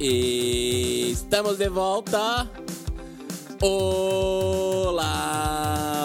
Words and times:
Estamos 0.00 1.58
de 1.58 1.68
volta. 1.68 2.48
Olá, 3.60 5.06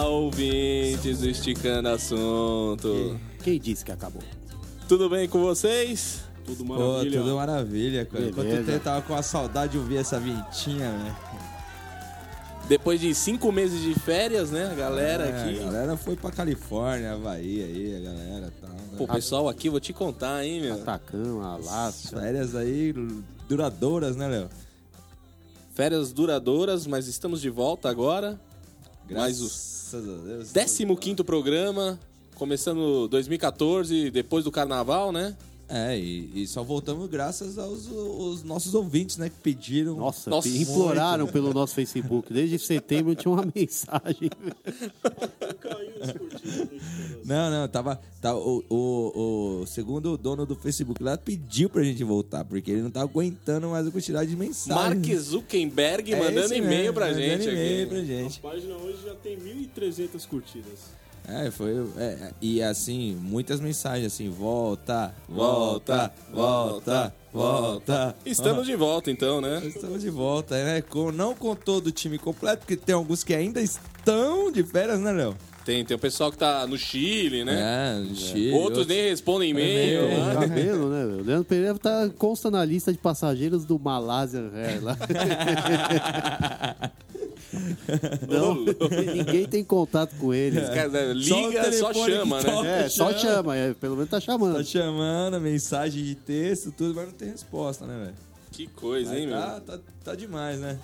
ouvintes 0.08 1.20
do 1.20 1.30
Esticando 1.30 1.90
Assunto. 1.90 3.20
Quem 3.44 3.60
disse 3.60 3.86
que 3.86 3.92
acabou? 3.92 4.24
Tudo 4.88 5.08
bem 5.10 5.28
com 5.30 5.40
vocês? 5.44 6.24
Tudo 6.44 6.66
Pô, 6.66 6.74
maravilha. 6.76 7.20
tudo 7.20 7.36
maravilha. 7.36 8.06
cara. 8.06 8.26
Enquanto 8.26 8.48
eu 8.48 8.80
tava 8.80 9.04
com 9.04 9.14
a 9.14 9.22
saudade 9.22 9.74
de 9.74 9.78
ouvir 9.78 9.98
essa 9.98 10.20
vintinha, 10.20 10.92
né? 10.92 11.16
Depois 12.68 13.00
de 13.00 13.14
cinco 13.14 13.52
meses 13.52 13.80
de 13.82 13.94
férias, 14.00 14.50
né? 14.50 14.70
A 14.72 14.76
galera 14.76 15.26
É, 15.26 15.30
aqui. 15.44 15.60
A 15.60 15.64
galera 15.66 15.96
foi 15.98 16.16
pra 16.16 16.32
Califórnia, 16.32 17.14
Havaí 17.14 17.62
aí, 17.64 17.96
a 17.98 18.00
galera 18.10 18.52
e 18.58 18.60
né? 18.94 18.98
Pô, 18.98 19.08
pessoal 19.08 19.50
aqui, 19.50 19.70
vou 19.70 19.80
te 19.80 19.94
contar, 19.94 20.46
hein, 20.46 20.62
meu. 20.62 20.76
Atacão, 20.76 21.42
Alasca. 21.42 22.20
Férias 22.20 22.56
aí 22.56 22.94
duradouras, 23.50 24.16
né, 24.16 24.28
Léo? 24.28 24.50
Férias 25.74 26.12
duradouras, 26.12 26.88
mas 26.88 27.08
estamos 27.08 27.42
de 27.42 27.50
volta 27.50 27.90
agora. 27.90 28.40
Mais 29.10 29.42
o 29.42 29.74
Graças 29.94 30.10
a 30.10 30.62
Deus. 30.62 30.98
15 31.00 31.24
programa, 31.24 32.00
começando 32.34 33.08
2014, 33.08 34.10
depois 34.10 34.44
do 34.44 34.52
carnaval, 34.52 35.12
né? 35.12 35.36
É, 35.76 35.98
e, 35.98 36.44
e 36.44 36.48
só 36.48 36.62
voltamos 36.64 37.10
graças 37.10 37.58
aos 37.58 37.88
os 37.90 38.44
nossos 38.44 38.76
ouvintes, 38.76 39.18
né, 39.18 39.28
que 39.28 39.38
pediram. 39.42 39.96
Nossa, 39.96 40.30
Nossa, 40.30 40.48
imploraram 40.48 41.26
pelo 41.26 41.52
nosso 41.52 41.74
Facebook. 41.74 42.32
Desde 42.32 42.60
setembro 42.60 43.16
tinha 43.16 43.32
uma 43.32 43.44
mensagem. 43.56 44.30
Não, 47.26 47.50
não, 47.50 47.68
tava. 47.68 48.00
tava 48.22 48.38
o, 48.38 48.64
o, 48.70 49.62
o 49.62 49.66
segundo 49.66 50.18
dono 50.18 50.46
do 50.46 50.56
Facebook 50.56 51.02
lá 51.02 51.18
pediu 51.18 51.70
pra 51.70 51.82
gente 51.84 52.04
voltar, 52.04 52.44
porque 52.46 52.70
ele 52.70 52.82
não 52.84 52.92
tá 52.92 53.02
aguentando 53.02 53.68
mais 53.70 53.88
a 53.88 53.92
quantidade 53.92 54.30
de 54.30 54.36
mensagens. 54.36 54.76
Mark 54.76 55.20
Zuckerberg 55.22 56.14
É 56.14 56.20
mandando 56.20 56.54
e-mail 56.54 56.94
pra 56.94 57.08
mandando 57.08 57.22
gente 57.22 57.50
e-mail 57.50 57.82
aqui. 57.82 57.90
pra 57.90 58.04
gente. 58.04 58.40
A 58.40 58.50
página 58.50 58.76
hoje 58.76 58.98
já 59.06 59.16
tem 59.16 59.38
1.300 59.38 60.28
curtidas. 60.28 60.94
É, 61.28 61.50
foi. 61.50 61.74
é, 61.98 62.32
e 62.42 62.62
assim, 62.62 63.18
muitas 63.22 63.60
mensagens 63.60 64.14
assim, 64.14 64.30
volta, 64.30 65.14
volta, 65.28 66.12
volta, 66.32 67.14
volta. 67.32 68.16
Estamos 68.26 68.68
de 68.68 68.76
volta 68.76 69.10
então, 69.10 69.40
né? 69.40 69.62
Estamos 69.66 70.02
de 70.02 70.10
volta, 70.10 70.64
né? 70.64 70.82
Com, 70.82 71.12
não 71.12 71.34
com 71.34 71.56
todo 71.56 71.88
o 71.88 71.92
time 71.92 72.18
completo, 72.18 72.60
porque 72.60 72.76
tem 72.76 72.94
alguns 72.94 73.24
que 73.24 73.34
ainda 73.34 73.62
estão 73.62 74.52
de 74.52 74.64
férias, 74.64 75.00
né, 75.00 75.12
Léo? 75.12 75.36
Tem, 75.66 75.84
tem 75.86 75.96
o 75.96 76.00
pessoal 76.00 76.30
que 76.30 76.38
tá 76.38 76.68
no 76.68 76.78
Chile, 76.78 77.46
né? 77.46 78.06
É, 78.12 78.16
Chile, 78.16 78.52
Outros 78.52 78.86
nem 78.86 79.10
respondem 79.10 79.52
e-mail. 79.52 80.02
É, 80.02 80.18
né? 80.18 80.34
Cabelo, 80.34 80.90
né? 80.90 81.06
meu? 81.06 81.20
O 81.20 81.24
Leandro 81.24 81.46
Pereira 81.46 81.80
tá, 81.80 82.10
consta 82.18 82.52
na 82.52 82.66
lista 82.66 82.92
de 82.92 82.98
passageiros 82.98 83.64
do 83.64 83.80
Malásia 83.80 84.42
Air 84.54 84.84
lá. 84.84 84.98
Não, 88.30 88.56
ninguém 89.14 89.48
tem 89.48 89.64
contato 89.64 90.16
com 90.18 90.34
ele. 90.34 90.60
Os 90.60 90.70
caras, 90.70 90.92
né, 90.92 91.02
Só 91.22 91.36
o 91.44 91.48
liga, 91.50 91.72
só, 91.74 91.94
chama, 91.94 92.42
né? 92.42 92.52
toca. 92.52 92.68
É, 92.68 92.90
só 92.90 93.08
Chama. 93.14 93.20
chama, 93.20 93.56
é, 93.58 93.74
pelo 93.74 93.96
menos 93.96 94.10
tá 94.10 94.20
chamando. 94.20 94.56
Tá 94.58 94.64
chamando, 94.64 95.40
mensagem 95.40 96.04
de 96.04 96.16
texto, 96.16 96.72
tudo, 96.72 96.94
mas 96.96 97.06
não 97.08 97.14
tem 97.14 97.30
resposta, 97.30 97.86
né, 97.86 97.98
velho? 98.06 98.16
Que 98.52 98.68
coisa, 98.68 99.18
hein, 99.18 99.28
Mas 99.28 99.40
meu? 99.40 99.42
tá, 99.42 99.60
tá, 99.62 99.80
tá 100.04 100.16
demais, 100.16 100.60
né? 100.60 100.78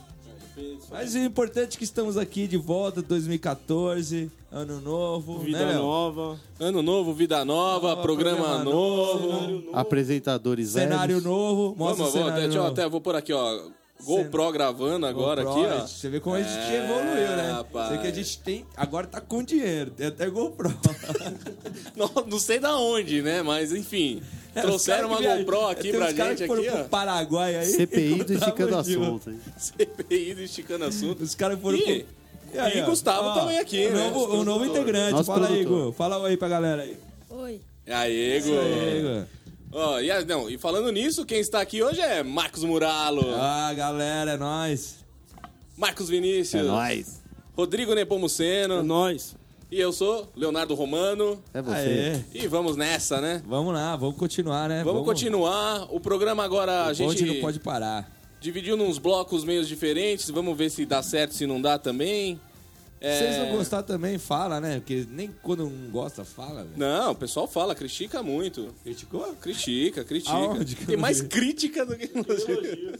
Mas 0.92 1.14
o 1.16 1.20
importante 1.20 1.76
é 1.76 1.78
que 1.78 1.84
estamos 1.86 2.18
aqui 2.18 2.46
de 2.48 2.58
volta, 2.58 3.02
2014, 3.02 4.30
ano 4.52 4.82
novo, 4.82 5.40
Vida 5.40 5.66
né, 5.66 5.74
nova. 5.76 6.38
Ano 6.60 6.82
novo, 6.82 7.14
vida 7.14 7.46
nova, 7.46 7.90
Nova, 7.90 8.02
programa, 8.02 8.38
programa 8.44 8.64
novo. 8.66 9.30
Cenário 9.30 9.56
novo. 9.62 9.70
Apresentadores 9.78 10.70
Cenário 10.72 11.16
velhos. 11.16 11.24
novo, 11.24 11.76
mostra 11.78 11.98
Vamos, 11.98 12.00
o 12.00 12.04
vou, 12.04 12.12
cenário 12.12 12.32
até, 12.34 12.42
deixa 12.42 12.58
eu 12.58 12.62
novo. 12.64 12.74
até 12.74 12.90
vou 12.90 13.00
pôr 13.00 13.16
aqui, 13.16 13.32
ó. 13.32 13.70
GoPro 14.04 14.52
gravando 14.52 15.06
agora 15.06 15.44
GoPro, 15.44 15.62
aqui, 15.66 15.74
ó. 15.84 15.88
Você 15.88 16.10
vê 16.10 16.20
como 16.20 16.36
a 16.36 16.42
gente 16.42 16.52
É, 16.58 16.84
evoluiu, 16.84 17.36
né? 17.38 17.52
rapaz. 17.52 17.90
Sei 17.90 17.98
que 17.98 18.08
a 18.08 18.12
gente 18.12 18.40
tem. 18.40 18.66
Agora 18.78 19.06
tá 19.08 19.20
com 19.22 19.44
dinheiro, 19.44 19.92
tem 19.92 20.08
até 20.08 20.30
GoPro. 20.30 20.70
Não, 21.96 22.10
não 22.28 22.40
sei 22.40 22.60
da 22.60 22.78
onde, 22.78 23.22
né? 23.22 23.42
Mas 23.42 23.74
enfim. 23.74 24.22
É, 24.56 24.62
trouxeram 24.62 25.10
uma 25.10 25.18
viajam- 25.20 25.40
GoPro 25.46 25.68
aqui 25.68 25.82
tem 25.92 25.92
pra 26.00 26.12
gente 26.14 26.42
que 26.42 26.48
foram 26.48 26.62
aqui, 26.62 26.72
pro 26.72 26.80
ó. 26.82 26.84
Paraguai 26.86 27.56
aí. 27.56 27.66
CPI 27.66 28.24
do 28.24 28.34
encontravam 28.34 28.36
Esticando 28.48 28.76
ó. 28.76 28.80
Assunto. 28.80 29.30
hein? 29.30 29.40
CPI 29.58 30.34
do 30.34 30.42
Esticando 30.42 30.86
Assunto. 30.86 31.24
Os 31.24 31.36
caras 31.36 31.60
foram 31.60 31.78
E- 31.78 31.82
pro. 31.84 32.06
e 32.54 32.82
ó, 32.82 32.86
Gustavo 32.86 33.40
também 33.40 33.60
aqui, 33.60 33.86
o 33.88 33.92
né? 33.92 34.10
Novo, 34.10 34.38
o 34.40 34.44
novo 34.46 34.66
integrante. 34.66 35.12
Nosso 35.12 35.26
Fala 35.26 35.48
aí, 35.48 35.64
produtor. 35.66 35.86
Gu. 35.88 35.92
Fala 35.94 36.28
aí 36.28 36.38
pra 36.38 36.48
galera 36.48 36.82
aí. 36.84 36.98
Oi. 37.30 37.62
Aê, 37.88 38.38
Isso 38.38 38.50
aí, 38.58 39.02
Gu. 39.02 39.28
Ó, 39.72 40.00
e, 40.00 40.10
a- 40.10 40.24
não, 40.26 40.50
e 40.50 40.58
falando 40.58 40.92
nisso, 40.92 41.26
quem 41.26 41.40
está 41.40 41.62
aqui 41.62 41.84
hoje 41.84 42.02
é 42.02 42.24
Marcos 42.24 42.64
Muralo, 42.64 43.22
Ah, 43.36 43.72
galera, 43.76 44.32
é 44.32 44.38
nóis. 44.38 44.98
Marcos 45.78 46.10
Vinícius, 46.10 46.64
É 46.64 46.66
nóis. 46.66 47.22
Rodrigo 47.56 47.92
É 47.92 47.96
Nepomuceno 47.96 48.82
nóis. 48.84 49.36
e 49.72 49.80
eu 49.80 49.92
sou 49.94 50.28
Leonardo 50.36 50.74
Romano. 50.74 51.42
É 51.54 51.62
você. 51.62 52.24
Aê. 52.34 52.44
E 52.44 52.48
vamos 52.48 52.76
nessa, 52.76 53.22
né? 53.22 53.44
Vamos 53.46 53.74
lá, 53.74 53.96
vamos 53.96 54.18
continuar, 54.18 54.68
né? 54.68 54.84
Vamos, 54.84 55.06
continuar. 55.06 55.88
O 55.94 56.00
programa 56.00 56.44
agora 56.44 56.86
a 56.86 56.94
gente 56.94 57.24
não 57.26 57.36
pode 57.36 57.60
parar. 57.60 58.10
dividiu 58.42 58.76
nos 58.76 58.98
blocos 58.98 59.44
meio 59.44 59.64
diferentes. 59.66 60.30
Vamos 60.30 60.58
ver 60.58 60.70
se 60.72 60.86
dá 60.86 61.04
certo, 61.04 61.34
se 61.36 61.46
não 61.46 61.62
dá 61.62 61.78
também. 61.78 62.40
É, 63.02 63.14
Se 63.18 63.24
vocês 63.24 63.38
não 63.38 63.58
gostar 63.58 63.84
também, 63.84 64.18
fala, 64.18 64.60
né? 64.60 64.80
Porque 64.80 65.08
nem 65.10 65.34
quando 65.42 65.70
não 65.70 65.90
gosta, 65.90 66.26
fala, 66.26 66.64
velho. 66.64 66.78
Não, 66.78 67.12
o 67.12 67.16
pessoal 67.16 67.48
fala, 67.48 67.74
critica 67.74 68.22
muito. 68.22 68.74
Criticou? 68.84 69.34
Critica, 69.36 70.04
critica. 70.04 70.34
Aonde 70.34 70.76
Tem 70.76 70.98
mais 70.98 71.22
vi? 71.22 71.28
crítica 71.30 71.86
do 71.86 71.96
que 71.98 72.12
elogio. 72.14 72.94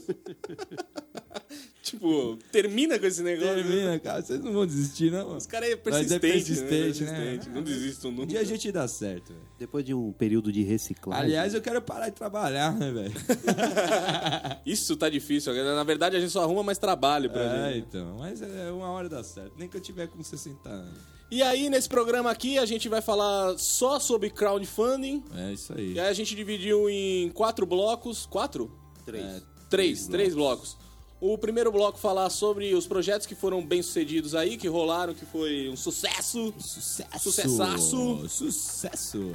tipo, 1.90 2.38
termina 2.52 2.98
com 2.98 3.06
esse 3.06 3.22
negócio. 3.22 3.54
Termina, 3.54 3.98
cara. 3.98 4.22
Vocês 4.22 4.40
não 4.40 4.52
vão 4.52 4.66
desistir, 4.66 5.10
não. 5.10 5.36
Os 5.36 5.46
caras 5.46 5.70
é 5.70 5.78
Mas 5.84 6.10
é 6.12 6.18
persistente, 6.18 6.20
persistente, 6.20 7.04
né? 7.04 7.10
né? 7.12 7.24
Persistente. 7.26 7.54
Não 7.54 7.62
desistam 7.62 8.10
Um 8.10 8.14
nunca. 8.14 8.26
dia 8.26 8.40
a 8.40 8.44
gente 8.44 8.72
dá 8.72 8.86
certo, 8.88 9.28
velho. 9.32 9.44
Depois 9.58 9.84
de 9.84 9.92
um 9.94 10.12
período 10.12 10.50
de 10.52 10.62
reciclagem. 10.62 11.24
Aliás, 11.24 11.54
eu 11.54 11.60
quero 11.60 11.80
parar 11.82 12.08
de 12.08 12.14
trabalhar, 12.16 12.72
né, 12.74 12.90
velho? 12.90 13.12
Isso 14.64 14.96
tá 14.96 15.08
difícil. 15.08 15.52
Na 15.54 15.84
verdade, 15.84 16.16
a 16.16 16.20
gente 16.20 16.30
só 16.32 16.42
arruma 16.42 16.62
mais 16.62 16.78
trabalho 16.78 17.30
pra 17.30 17.42
É, 17.42 17.72
gente. 17.74 17.86
então. 17.88 18.16
Mas 18.18 18.40
é 18.42 18.70
uma 18.70 18.88
hora 18.90 19.08
dá 19.08 19.22
certo. 19.22 19.52
Nem 19.58 19.68
que 19.68 19.76
eu 19.76 19.80
tiver 19.80 20.06
com 20.08 20.22
60 20.22 20.68
anos. 20.68 20.98
E 21.30 21.42
aí, 21.42 21.70
nesse 21.70 21.88
programa 21.88 22.28
aqui, 22.30 22.58
a 22.58 22.66
gente 22.66 22.88
vai 22.88 23.00
falar 23.00 23.56
só 23.56 24.00
sobre 24.00 24.30
crowdfunding. 24.30 25.22
É 25.36 25.52
isso 25.52 25.72
aí. 25.72 25.92
E 25.92 26.00
aí 26.00 26.08
a 26.08 26.12
gente 26.12 26.34
dividiu 26.34 26.90
em 26.90 27.28
quatro 27.30 27.64
blocos. 27.64 28.26
Quatro? 28.26 28.70
Três. 29.04 29.24
É, 29.24 29.42
Três, 29.70 30.08
três 30.08 30.34
blocos. 30.34 30.76
O 31.20 31.36
primeiro 31.36 31.70
bloco 31.70 31.98
falar 31.98 32.30
sobre 32.30 32.74
os 32.74 32.86
projetos 32.86 33.26
que 33.26 33.34
foram 33.34 33.62
bem 33.62 33.82
sucedidos 33.82 34.34
aí, 34.34 34.56
que 34.56 34.66
rolaram, 34.66 35.12
que 35.12 35.26
foi 35.26 35.68
um 35.68 35.76
sucesso. 35.76 36.54
Sucesso! 36.58 37.18
Sucessaço. 37.18 38.28
Sucesso! 38.28 39.32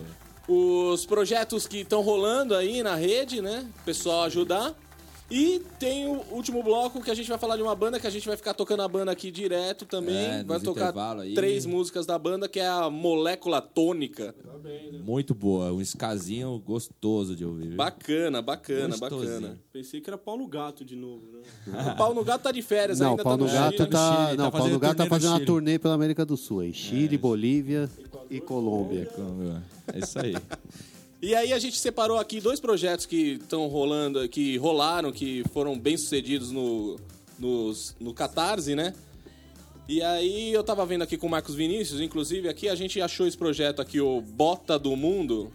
Os 0.48 1.06
projetos 1.06 1.68
que 1.68 1.78
estão 1.78 2.02
rolando 2.02 2.56
aí 2.56 2.82
na 2.82 2.96
rede, 2.96 3.40
né? 3.40 3.68
O 3.82 3.84
pessoal 3.84 4.24
ajudar. 4.24 4.76
E 5.30 5.60
tem 5.80 6.06
o 6.08 6.22
último 6.32 6.62
bloco 6.62 7.02
que 7.02 7.10
a 7.10 7.16
gente 7.16 7.28
vai 7.28 7.38
falar 7.40 7.56
de 7.58 7.64
uma 7.64 7.76
banda 7.76 8.00
que 8.00 8.06
a 8.06 8.12
gente 8.12 8.28
vai 8.28 8.38
ficar 8.38 8.54
tocando 8.54 8.84
a 8.84 8.88
banda 8.88 9.12
aqui 9.12 9.32
direto 9.32 9.84
também. 9.84 10.16
É, 10.16 10.44
vai 10.44 10.60
tocar 10.60 10.94
três 11.34 11.66
músicas 11.66 12.06
da 12.06 12.18
banda, 12.20 12.48
que 12.48 12.60
é 12.60 12.68
a 12.68 12.92
Molécula 12.92 13.60
Tônica. 13.60 14.36
Muito 15.04 15.34
boa. 15.34 15.74
Um 15.74 15.82
escasinho 15.82 16.60
gostoso 16.60 17.36
de 17.36 17.44
ouvir. 17.44 17.70
viu? 17.70 17.78
Bacana, 17.78 18.40
bacana, 18.40 18.96
Gostosinho. 18.98 19.42
bacana. 19.42 19.60
Pensei 19.74 20.00
que 20.00 20.10
era 20.10 20.18
Paulo 20.18 20.48
Gato 20.48 20.86
de 20.86 20.96
novo, 20.96 21.24
né? 21.32 21.92
O 21.92 21.96
Pau 21.98 22.14
no 22.14 22.24
Gato 22.24 22.44
tá 22.44 22.52
de 22.52 22.62
férias 22.62 23.00
Não, 23.00 23.12
ainda, 23.12 23.22
o 23.22 23.24
Pau 23.24 23.34
tá 23.34 23.44
no 23.44 23.48
no 23.48 23.52
Gato 23.54 23.78
Chile. 23.78 23.90
tá. 23.90 24.26
Chile, 24.26 24.38
Não, 24.38 24.44
tá 24.44 24.48
o 24.48 24.52
Pau 24.52 24.60
no 24.60 24.66
fazendo 24.66 24.80
Gato 24.80 24.98
tá 24.98 25.06
fazendo 25.08 25.32
uma 25.32 25.46
turnê 25.46 25.80
pela 25.80 25.94
América 25.96 26.24
do 26.24 26.38
Sul. 26.38 26.60
Aí. 26.60 26.72
Chile, 26.74 27.18
Bolívia 27.18 27.90
e 28.30 28.40
Colômbia. 28.40 29.10
É 29.92 30.00
isso 30.00 30.20
aí. 30.20 30.36
E 31.26 31.34
aí 31.34 31.52
a 31.52 31.58
gente 31.58 31.80
separou 31.80 32.20
aqui 32.20 32.40
dois 32.40 32.60
projetos 32.60 33.08
que 33.08 33.40
estão 33.42 33.66
rolando, 33.66 34.30
que 34.30 34.58
rolaram, 34.58 35.12
que 35.12 35.44
foram 35.52 35.76
bem 35.76 35.98
sucedidos 35.98 36.52
no, 36.52 36.98
nos- 37.40 37.96
no 38.00 38.14
Catarse, 38.14 38.76
né? 38.76 38.94
E 39.90 40.04
aí 40.04 40.54
eu 40.54 40.64
tava 40.64 40.86
vendo 40.86 41.02
aqui 41.02 41.18
com 41.18 41.26
o 41.26 41.30
Marcos 41.30 41.56
Vinícius, 41.56 42.00
inclusive 42.00 42.48
aqui 42.48 42.70
a 42.70 42.76
gente 42.76 43.02
achou 43.02 43.26
esse 43.26 43.36
projeto 43.36 43.82
aqui, 43.82 44.00
o 44.00 44.22
Bota 44.22 44.78
do 44.78 44.96
Mundo. 44.96 45.52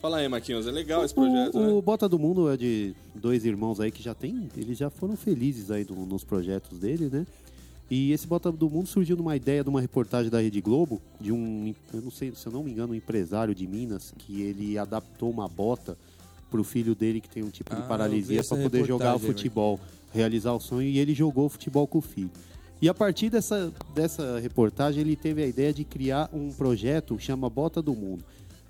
Fala 0.00 0.16
aí, 0.16 0.26
Marquinhos, 0.28 0.66
é 0.66 0.70
legal 0.70 1.04
esse 1.04 1.12
projeto, 1.14 1.56
o, 1.56 1.60
né? 1.60 1.68
o 1.68 1.82
Bota 1.82 2.08
do 2.08 2.18
Mundo 2.18 2.50
é 2.50 2.56
de 2.56 2.94
dois 3.14 3.44
irmãos 3.44 3.80
aí 3.80 3.90
que 3.90 4.02
já 4.02 4.14
tem, 4.14 4.48
eles 4.56 4.78
já 4.78 4.88
foram 4.88 5.14
felizes 5.14 5.70
aí 5.70 5.86
no- 5.90 6.06
nos 6.06 6.24
projetos 6.24 6.78
dele, 6.78 7.10
né? 7.12 7.26
E 7.94 8.10
esse 8.10 8.26
Bota 8.26 8.50
do 8.50 8.70
Mundo 8.70 8.86
surgiu 8.86 9.18
numa 9.18 9.36
ideia 9.36 9.62
de 9.62 9.68
uma 9.68 9.78
reportagem 9.78 10.30
da 10.30 10.40
Rede 10.40 10.62
Globo, 10.62 10.98
de 11.20 11.30
um, 11.30 11.74
eu 11.92 12.00
não 12.00 12.10
sei, 12.10 12.32
se 12.34 12.46
eu 12.46 12.50
não 12.50 12.62
me 12.62 12.70
engano, 12.70 12.94
um 12.94 12.96
empresário 12.96 13.54
de 13.54 13.66
Minas, 13.66 14.14
que 14.16 14.40
ele 14.40 14.78
adaptou 14.78 15.30
uma 15.30 15.46
bota 15.46 15.94
pro 16.50 16.64
filho 16.64 16.94
dele 16.94 17.20
que 17.20 17.28
tem 17.28 17.42
um 17.42 17.50
tipo 17.50 17.70
Ah, 17.70 17.76
de 17.76 17.82
eu 17.82 17.86
paralisia 17.86 18.42
para 18.42 18.56
poder 18.62 18.86
jogar 18.86 19.14
o 19.14 19.18
futebol, 19.18 19.78
realizar 20.10 20.54
o 20.54 20.58
sonho, 20.60 20.88
e 20.88 20.98
ele 20.98 21.12
jogou 21.12 21.50
futebol 21.50 21.86
com 21.86 21.98
o 21.98 22.00
filho. 22.00 22.30
E 22.80 22.88
a 22.88 22.94
partir 22.94 23.28
dessa, 23.28 23.70
dessa 23.94 24.38
reportagem, 24.40 25.02
ele 25.02 25.14
teve 25.14 25.42
a 25.42 25.46
ideia 25.46 25.70
de 25.70 25.84
criar 25.84 26.30
um 26.32 26.50
projeto 26.50 27.14
que 27.16 27.22
chama 27.22 27.50
Bota 27.50 27.82
do 27.82 27.94
Mundo. 27.94 28.24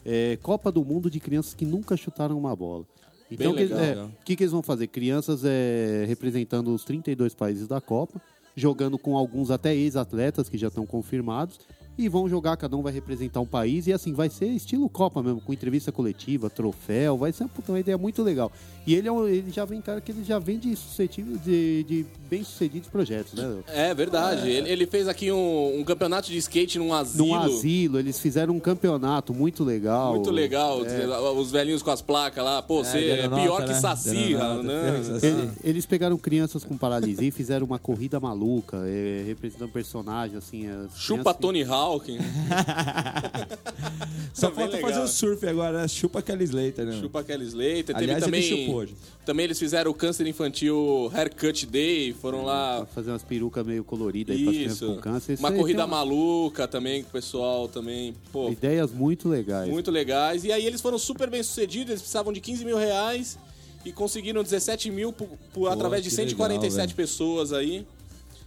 É, 0.04 0.36
Copa 0.42 0.72
do 0.72 0.84
Mundo 0.84 1.08
de 1.08 1.20
crianças 1.20 1.54
que 1.54 1.64
nunca 1.64 1.96
chutaram 1.96 2.36
uma 2.36 2.56
bola. 2.56 2.84
Então, 3.30 3.54
Bem 3.54 3.68
que- 3.68 3.72
é, 3.72 4.02
o 4.02 4.24
que, 4.24 4.34
que 4.34 4.42
eles 4.42 4.50
vão 4.52 4.64
fazer? 4.64 4.88
Crianças 4.88 5.42
é, 5.44 6.06
representando 6.08 6.74
os 6.74 6.82
32 6.82 7.36
países 7.36 7.68
da 7.68 7.80
Copa, 7.80 8.20
jogando 8.56 8.98
com 8.98 9.16
alguns 9.16 9.50
até 9.50 9.74
ex-atletas 9.74 10.48
que 10.48 10.58
já 10.58 10.68
estão 10.68 10.86
confirmados, 10.86 11.60
e 11.98 12.08
vão 12.08 12.28
jogar, 12.28 12.56
cada 12.56 12.76
um 12.76 12.82
vai 12.82 12.92
representar 12.92 13.40
um 13.40 13.46
país, 13.46 13.86
e 13.86 13.92
assim, 13.92 14.12
vai 14.12 14.28
ser 14.30 14.46
estilo 14.46 14.88
Copa 14.88 15.22
mesmo, 15.22 15.40
com 15.40 15.52
entrevista 15.52 15.92
coletiva, 15.92 16.48
troféu, 16.50 17.16
vai 17.18 17.32
ser 17.32 17.46
puta, 17.48 17.72
uma 17.72 17.80
ideia 17.80 17.98
muito 17.98 18.22
legal. 18.22 18.50
E 18.86 18.94
ele, 18.94 19.06
é 19.08 19.12
um- 19.12 19.28
ele 19.28 19.50
já 19.52 19.64
vem, 19.64 19.80
cara, 19.80 20.00
que 20.00 20.10
ele 20.10 20.24
já 20.24 20.38
vem 20.38 20.58
de, 20.58 20.74
suscetível, 20.74 21.36
de, 21.38 21.84
de 21.84 22.06
bem-sucedidos 22.28 22.88
projetos, 22.88 23.34
né? 23.34 23.58
É 23.68 23.94
verdade. 23.94 24.48
Ele, 24.50 24.68
ele 24.70 24.86
fez 24.86 25.06
aqui 25.06 25.30
um, 25.30 25.78
um 25.80 25.84
campeonato 25.84 26.28
de 26.30 26.36
skate 26.38 26.78
num 26.78 26.92
asilo. 26.92 27.26
Num 27.28 27.34
asilo, 27.34 27.98
eles 27.98 28.18
fizeram 28.18 28.54
um 28.56 28.60
campeonato 28.60 29.32
muito 29.32 29.62
legal. 29.62 30.14
Muito 30.14 30.30
legal. 30.30 30.84
É. 30.84 31.06
Os 31.32 31.50
velhinhos 31.52 31.82
com 31.82 31.90
as 31.90 32.02
placas 32.02 32.42
lá. 32.44 32.60
Pô, 32.62 32.82
você 32.82 32.98
é, 33.10 33.22
dando 33.28 33.36
pior 33.36 33.60
nota, 33.60 33.64
que 33.66 33.72
né? 33.72 33.78
Saci, 33.80 34.34
né? 34.34 35.00
Ele- 35.22 35.50
Eles 35.62 35.86
pegaram 35.86 36.16
crianças 36.18 36.64
com 36.64 36.76
paralisia 36.76 37.28
e 37.28 37.30
fizeram 37.30 37.66
uma 37.66 37.78
corrida 37.78 38.18
maluca, 38.18 38.78
é, 38.86 39.22
representando 39.26 39.70
personagens, 39.70 40.36
assim. 40.38 40.66
as 40.68 40.98
Chupa 40.98 41.22
crianças- 41.22 41.40
Tony 41.40 41.62
Hawk. 41.62 41.81
Só 44.34 44.48
Bem 44.50 44.56
falta 44.56 44.78
fazer 44.78 45.00
o 45.00 45.06
surf 45.08 45.46
agora, 45.46 45.82
né? 45.82 45.88
Chupa 45.88 46.22
Kelly 46.22 46.44
Slater, 46.44 46.86
né? 46.86 46.98
Chupa 47.00 47.22
Kelly 47.22 47.44
Slater. 47.46 47.84
Teve 47.84 47.98
Aliás, 47.98 48.24
também, 48.24 48.42
ele 48.42 48.64
chupou 48.64 48.76
hoje. 48.76 48.94
também 49.26 49.44
eles 49.44 49.58
fizeram 49.58 49.90
o 49.90 49.94
câncer 49.94 50.26
infantil 50.26 51.10
Haircut 51.14 51.66
Day. 51.66 52.12
Foram 52.14 52.44
lá. 52.44 52.78
Pra 52.78 52.86
fazer 52.86 53.10
umas 53.10 53.22
perucas 53.22 53.64
meio 53.66 53.84
coloridas 53.84 54.34
aí 54.36 54.64
Isso. 54.64 54.86
com 54.86 54.96
câncer. 54.96 55.34
Isso 55.34 55.42
Uma 55.42 55.50
aí 55.50 55.58
corrida 55.58 55.82
uma- 55.82 55.98
maluca 55.98 56.66
também, 56.66 57.02
com 57.02 57.10
o 57.10 57.12
pessoal 57.12 57.68
também. 57.68 58.14
Pô, 58.32 58.50
Ideias 58.50 58.90
muito 58.90 59.28
legais. 59.28 59.68
muito 59.70 59.90
legais. 59.90 60.44
E 60.44 60.52
aí 60.52 60.64
eles 60.66 60.80
foram 60.80 60.98
super 60.98 61.28
bem 61.28 61.42
sucedidos, 61.42 61.90
eles 61.90 62.00
precisavam 62.00 62.32
de 62.32 62.40
15 62.40 62.64
mil 62.64 62.78
reais 62.78 63.38
e 63.84 63.92
conseguiram 63.92 64.42
17 64.42 64.90
mil 64.90 65.12
por, 65.12 65.28
por- 65.52 65.68
através 65.68 66.02
de 66.02 66.08
que 66.08 66.14
147 66.16 66.80
legal, 66.80 66.96
pessoas 66.96 67.52
aí. 67.52 67.86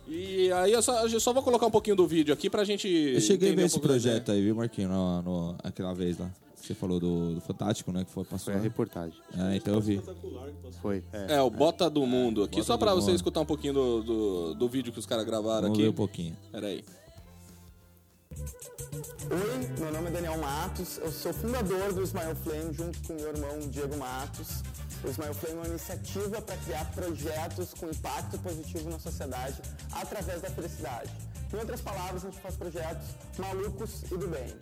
E 0.08 0.52
aí 0.52 0.72
eu 0.72 0.82
só, 0.82 1.08
eu 1.08 1.20
só 1.20 1.34
vou 1.34 1.42
colocar 1.42 1.66
um 1.66 1.72
pouquinho 1.72 1.96
do 1.96 2.06
vídeo 2.08 2.34
aqui 2.34 2.50
pra 2.50 2.64
gente. 2.64 2.88
Eu 2.88 3.20
cheguei 3.22 3.52
a 3.54 3.56
ver 3.56 3.64
um 3.64 3.66
esse 3.66 3.80
projeto 3.80 4.32
aí, 4.32 4.42
viu, 4.42 4.56
Marquinhos? 4.56 4.92
No, 4.92 5.22
no- 5.22 5.56
aquela 5.64 5.94
vez 5.94 6.18
lá. 6.20 6.30
Você 6.56 6.74
falou 6.74 7.00
do, 7.00 7.36
do 7.36 7.42
Fantástico, 7.42 7.92
né? 7.92 8.04
Que 8.04 8.12
foi, 8.12 8.24
passou. 8.24 8.52
Foi 8.52 8.56
a 8.56 8.64
reportagem. 8.64 9.14
É, 9.38 9.56
então 9.56 9.74
eu 9.76 9.82
vi. 9.82 10.02
Foi. 10.82 11.04
é. 11.14 11.36
É, 11.36 11.42
o 11.42 11.50
Bota 11.50 11.90
do 11.90 12.06
Mundo 12.08 12.42
aqui, 12.44 12.56
Bota 12.56 12.66
só 12.68 12.78
pra 12.78 12.94
você 12.96 13.08
Mundo. 13.08 13.16
escutar 13.18 13.42
um 13.42 13.46
pouquinho 13.46 13.74
do, 13.74 14.04
do, 14.04 14.54
do 14.56 14.70
vídeo 14.70 14.92
que 14.92 14.98
os 15.00 15.06
caras 15.06 15.26
gravaram 15.26 15.62
Vamos 15.64 15.78
aqui. 15.78 15.84
ver 15.84 15.90
um 15.90 15.94
pouquinho. 15.94 16.36
Pera 16.52 16.68
aí. 16.68 16.84
Oi, 19.32 19.80
meu 19.80 19.92
nome 19.94 20.08
é 20.08 20.12
Daniel 20.12 20.38
Matos, 20.40 20.98
eu 20.98 21.12
sou 21.12 21.34
fundador 21.34 21.94
do 21.94 22.02
Smile 22.04 22.36
Flame 22.44 22.74
junto 22.74 23.00
com 23.08 23.14
meu 23.14 23.28
irmão 23.30 23.60
Diego 23.70 23.98
Matos. 23.98 24.64
O 25.04 25.10
Smile 25.10 25.34
Flame 25.34 25.56
é 25.56 25.60
uma 25.60 25.68
iniciativa 25.68 26.42
para 26.42 26.58
criar 26.58 26.86
projetos 26.92 27.74
com 27.74 27.90
impacto 27.90 28.40
positivo 28.40 28.90
na 28.90 29.00
sociedade 29.00 29.62
através 29.92 30.42
da 30.42 30.50
felicidade. 30.50 31.12
Em 31.54 31.58
outras 31.58 31.82
palavras, 31.82 32.26
a 32.26 32.30
gente 32.30 32.42
faz 32.42 32.56
projetos 32.56 33.08
malucos 33.38 34.04
e 34.12 34.18
do 34.18 34.28
bem. 34.28 34.54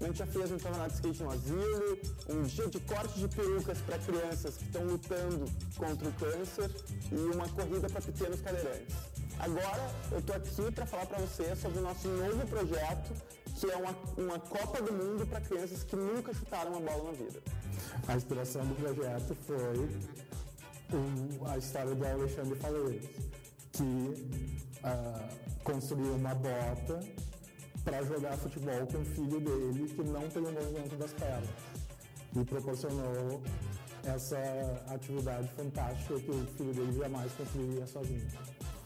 A 0.00 0.06
gente 0.06 0.18
já 0.18 0.26
fez 0.26 0.50
um 0.50 0.58
campeonato 0.58 0.90
de 0.90 0.94
skate 0.96 1.22
no 1.22 1.30
asilo, 1.30 1.98
um 2.28 2.42
dia 2.42 2.66
de 2.68 2.80
corte 2.80 3.20
de 3.20 3.28
perucas 3.28 3.78
para 3.78 3.98
crianças 3.98 4.56
que 4.56 4.64
estão 4.64 4.84
lutando 4.84 5.48
contra 5.76 6.08
o 6.08 6.12
câncer 6.14 6.70
e 7.12 7.14
uma 7.34 7.48
corrida 7.50 7.88
para 7.88 8.00
pequenos 8.00 8.40
cadeirantes. 8.40 8.96
Agora 9.38 9.90
eu 10.10 10.20
tô 10.22 10.32
aqui 10.32 10.72
para 10.72 10.86
falar 10.86 11.06
para 11.06 11.18
você 11.18 11.54
sobre 11.54 11.78
o 11.78 11.82
nosso 11.82 12.08
novo 12.08 12.46
projeto, 12.48 13.12
que 13.62 13.70
é 13.70 13.76
uma, 13.76 13.94
uma 14.18 14.38
Copa 14.40 14.82
do 14.82 14.92
Mundo 14.92 15.24
para 15.24 15.40
crianças 15.40 15.84
que 15.84 15.94
nunca 15.94 16.34
chutaram 16.34 16.72
uma 16.72 16.80
bola 16.80 17.04
na 17.04 17.12
vida. 17.12 17.40
A 18.08 18.16
inspiração 18.16 18.66
do 18.66 18.74
projeto 18.74 19.36
foi 19.46 19.88
o- 20.98 21.46
a 21.48 21.58
história 21.58 21.94
do 21.94 22.04
Alexandre 22.04 22.58
Faleiros, 22.58 23.06
que 23.70 24.50
ah, 24.82 25.28
construiu 25.62 26.12
uma 26.14 26.34
bota 26.34 26.98
para 27.84 28.02
jogar 28.02 28.36
futebol 28.36 28.84
com 28.90 28.98
o 28.98 29.04
filho 29.04 29.38
dele 29.40 29.88
que 29.94 30.02
não 30.02 30.28
tem 30.28 30.42
o 30.44 30.50
movimento 30.52 30.96
das 30.96 31.12
pernas. 31.12 31.48
E 32.34 32.44
proporcionou 32.44 33.40
essa 34.04 34.38
atividade 34.88 35.48
fantástica 35.56 36.18
que 36.18 36.30
o 36.32 36.46
filho 36.56 36.74
dele 36.74 36.98
jamais 36.98 37.30
conseguiria 37.34 37.86
sozinho. 37.86 38.26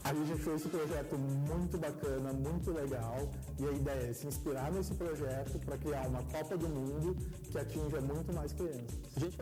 A 0.09 0.15
gente 0.15 0.41
fez 0.41 0.61
esse 0.61 0.69
projeto 0.69 1.17
muito 1.19 1.77
bacana, 1.79 2.33
muito 2.33 2.71
legal, 2.71 3.29
e 3.59 3.67
a 3.67 3.73
ideia 3.73 4.11
é 4.11 4.13
se 4.13 4.25
inspirar 4.27 4.71
nesse 4.71 4.95
projeto 4.95 5.59
para 5.65 5.77
criar 5.79 6.07
uma 6.07 6.23
Copa 6.23 6.57
do 6.57 6.69
Mundo 6.69 7.17
que 7.51 7.59
atinja 7.59 8.01
muito 8.01 8.33
mais 8.33 8.53
crianças. 8.53 8.87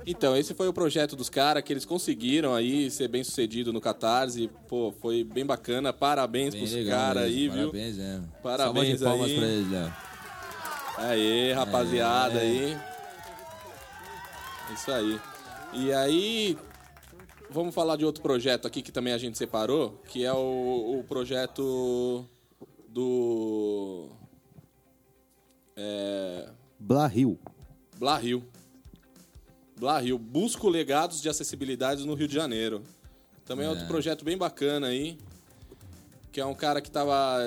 Então, 0.07 0.35
esse 0.35 0.55
foi 0.55 0.67
o 0.67 0.73
projeto 0.73 1.15
dos 1.17 1.29
caras 1.29 1.63
que 1.63 1.71
eles 1.73 1.85
conseguiram 1.85 2.55
aí 2.55 2.91
ser 2.91 3.09
bem 3.09 3.23
sucedido 3.23 3.73
no 3.75 3.81
Catarse. 3.81 4.49
Pô, 4.67 4.91
foi 5.03 5.23
bem 5.23 5.45
bacana. 5.45 5.93
Parabéns 5.93 6.55
Bem 6.55 6.67
pros 6.67 6.89
caras 6.89 7.25
aí, 7.25 7.49
viu? 7.49 7.71
Parabéns, 7.71 7.97
né? 7.99 8.23
Parabéns 8.43 8.99
de 8.99 9.05
palmas 9.05 9.31
aí. 9.31 9.37
pra 9.37 9.47
eles, 9.47 9.71
Léo. 9.71 9.93
Aê, 10.97 11.53
rapaziada 11.53 12.39
É. 12.39 12.41
aí. 12.43 12.79
Isso 14.73 14.91
aí. 14.91 15.21
E 15.75 15.93
aí, 15.93 16.57
vamos 17.55 17.75
falar 17.75 17.97
de 17.97 18.05
outro 18.05 18.21
projeto 18.23 18.67
aqui 18.67 18.83
que 18.83 18.91
também 18.93 19.13
a 19.13 19.19
gente 19.19 19.39
separou, 19.39 20.03
que 20.09 20.25
é 20.25 20.33
o, 20.33 20.99
o 20.99 21.05
projeto 21.05 22.27
do. 22.89 24.09
É. 25.77 26.51
Blahil. 26.79 27.39
Blahil. 27.99 28.43
Blahil. 29.79 30.19
Busco 30.19 30.69
legados 30.69 31.21
de 31.23 31.29
acessibilidade 31.29 32.05
no 32.07 32.15
Rio 32.15 32.29
de 32.29 32.35
Janeiro. 32.35 32.83
Também 33.45 33.67
é 33.67 33.69
outro 33.69 33.85
É. 33.85 33.89
projeto 33.89 34.25
bem 34.25 34.37
bacana 34.37 34.89
aí. 34.89 35.19
Que 36.33 36.41
é 36.41 36.47
um 36.47 36.55
cara 36.55 36.81
que 36.81 36.91
tava 36.91 37.39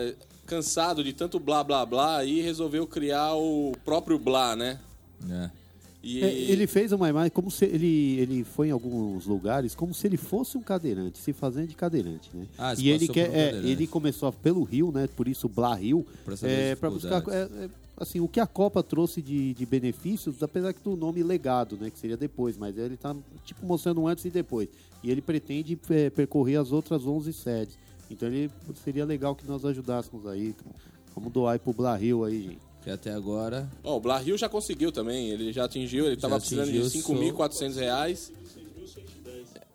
cansado 0.45 1.03
de 1.03 1.11
tanto 1.11 1.39
blá 1.39 1.61
blá 1.63 1.85
blá 1.85 2.23
e 2.23 2.39
resolveu 2.39 2.87
criar 2.87 3.33
o 3.35 3.73
próprio 3.83 4.17
blá, 4.17 4.55
né? 4.55 4.79
É. 5.29 5.49
E 6.03 6.23
É, 6.23 6.31
ele 6.31 6.67
fez 6.67 6.91
uma 6.91 7.09
imagem 7.09 7.31
como 7.31 7.49
se 7.49 7.65
ele, 7.65 8.19
ele 8.19 8.43
foi 8.43 8.67
em 8.67 8.71
alguns 8.71 9.25
lugares 9.25 9.75
como 9.75 9.93
se 9.93 10.05
ele 10.07 10.17
fosse 10.17 10.57
um 10.57 10.61
cadeirante, 10.61 11.17
se 11.17 11.33
fazendo 11.33 11.67
de 11.67 11.75
cadeirante, 11.75 12.29
né? 12.33 12.45
Ah, 12.57 12.73
e 12.77 12.89
ele 12.89 13.07
quer, 13.07 13.33
é, 13.33 13.55
ele 13.57 13.87
começou 13.87 14.31
pelo 14.31 14.63
Rio, 14.63 14.91
né? 14.91 15.07
Por 15.15 15.27
isso 15.27 15.49
Blá 15.49 15.73
Rio, 15.75 16.05
é, 16.43 16.75
para 16.75 16.89
buscar 16.89 17.23
é, 17.29 17.41
é, 17.63 17.69
assim 17.97 18.19
o 18.19 18.27
que 18.27 18.39
a 18.39 18.45
Copa 18.47 18.83
trouxe 18.83 19.21
de, 19.21 19.53
de 19.53 19.65
benefícios, 19.65 20.41
apesar 20.43 20.71
que 20.71 20.81
do 20.81 20.95
nome 20.95 21.23
legado, 21.23 21.77
né? 21.77 21.89
Que 21.89 21.97
seria 21.97 22.17
depois, 22.17 22.57
mas 22.57 22.77
ele 22.77 22.95
tá 22.95 23.15
tipo 23.43 23.65
mostrando 23.65 24.05
antes 24.07 24.23
e 24.25 24.29
depois. 24.29 24.69
E 25.03 25.09
ele 25.09 25.21
pretende 25.21 25.77
é, 25.89 26.09
percorrer 26.09 26.57
as 26.57 26.71
outras 26.71 27.05
11 27.05 27.33
sedes. 27.33 27.77
Então 28.09 28.27
ele 28.29 28.49
seria 28.83 29.03
legal 29.03 29.35
que 29.35 29.45
nós 29.47 29.65
ajudássemos 29.65 30.25
aí. 30.27 30.55
Vamos 31.15 31.33
doar 31.33 31.53
aí 31.53 31.59
pro 31.59 31.73
Blá 31.73 31.95
Rio 31.95 32.23
aí, 32.23 32.43
gente. 32.43 32.66
Que 32.87 32.93
até 32.93 33.11
agora. 33.11 33.69
Ó, 33.83 33.97
o 33.97 33.99
Blahil 33.99 34.37
já 34.37 34.47
conseguiu 34.47 34.93
também. 34.93 35.29
Ele 35.29 35.51
já 35.51 35.65
atingiu, 35.65 36.05
ele 36.05 36.15
tava 36.15 36.39
precisando 36.39 36.71
de 36.71 36.79
atingiu, 36.79 37.01
5.400 37.33 37.75
reais. 37.75 38.31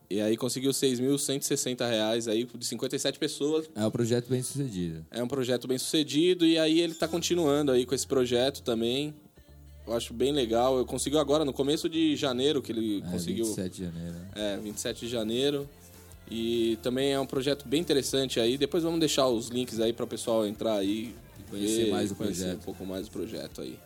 E 0.08 0.18
aí 0.20 0.34
conseguiu 0.36 0.70
6.160 0.70 1.86
reais 1.88 2.26
aí 2.26 2.44
de 2.44 2.64
57 2.66 3.18
pessoas. 3.18 3.68
É 3.74 3.84
um 3.86 3.90
projeto 3.90 4.28
bem 4.30 4.42
sucedido. 4.42 5.04
É 5.10 5.22
um 5.22 5.28
projeto 5.28 5.68
bem 5.68 5.76
sucedido 5.76 6.46
e 6.46 6.58
aí 6.58 6.80
ele 6.80 6.94
tá 6.94 7.06
continuando 7.06 7.70
aí 7.70 7.84
com 7.84 7.94
esse 7.94 8.06
projeto 8.06 8.62
também. 8.62 9.12
Eu 9.86 9.92
acho 9.94 10.14
bem 10.14 10.32
legal. 10.32 10.78
Eu 10.78 10.86
conseguiu 10.86 11.18
agora, 11.18 11.44
no 11.44 11.52
começo 11.52 11.88
de 11.90 12.16
janeiro, 12.16 12.62
que 12.62 12.72
ele 12.72 13.02
É, 13.06 13.10
conseguiu. 13.10 13.44
27 13.44 13.76
de 13.76 13.84
janeiro. 13.84 14.12
né? 14.14 14.28
É, 14.34 14.56
27 14.56 15.00
de 15.00 15.08
janeiro. 15.12 15.68
E 16.30 16.78
também 16.82 17.12
é 17.12 17.20
um 17.20 17.26
projeto 17.26 17.68
bem 17.68 17.80
interessante 17.80 18.40
aí. 18.40 18.56
Depois 18.56 18.82
vamos 18.84 19.00
deixar 19.00 19.28
os 19.28 19.48
links 19.48 19.80
aí 19.80 19.92
para 19.92 20.04
o 20.04 20.08
pessoal 20.08 20.46
entrar 20.46 20.76
aí 20.76 21.14
Conhecer 21.52 21.90
mais 21.90 22.10
o 22.10 22.14
conhecer 22.14 22.42
projeto. 22.44 22.58
um 22.60 22.64
pouco 22.64 22.86
mais 22.86 23.06
o 23.06 23.10
projeto 23.10 23.60
aí. 23.60 23.78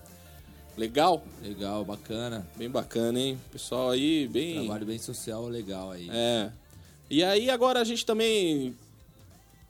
Legal? 0.77 1.25
Legal, 1.43 1.85
bacana. 1.85 2.47
Bem 2.57 2.69
bacana, 2.69 3.19
hein? 3.19 3.39
Pessoal 3.51 3.91
aí, 3.91 4.29
bem. 4.29 4.55
Trabalho 4.65 4.87
bem 4.87 4.99
social, 4.99 5.47
legal 5.49 5.91
aí. 5.91 6.09
É. 6.11 6.51
E 7.11 7.25
aí 7.25 7.49
agora 7.51 7.81
a 7.81 7.85
gente 7.85 8.05
também. 8.05 8.75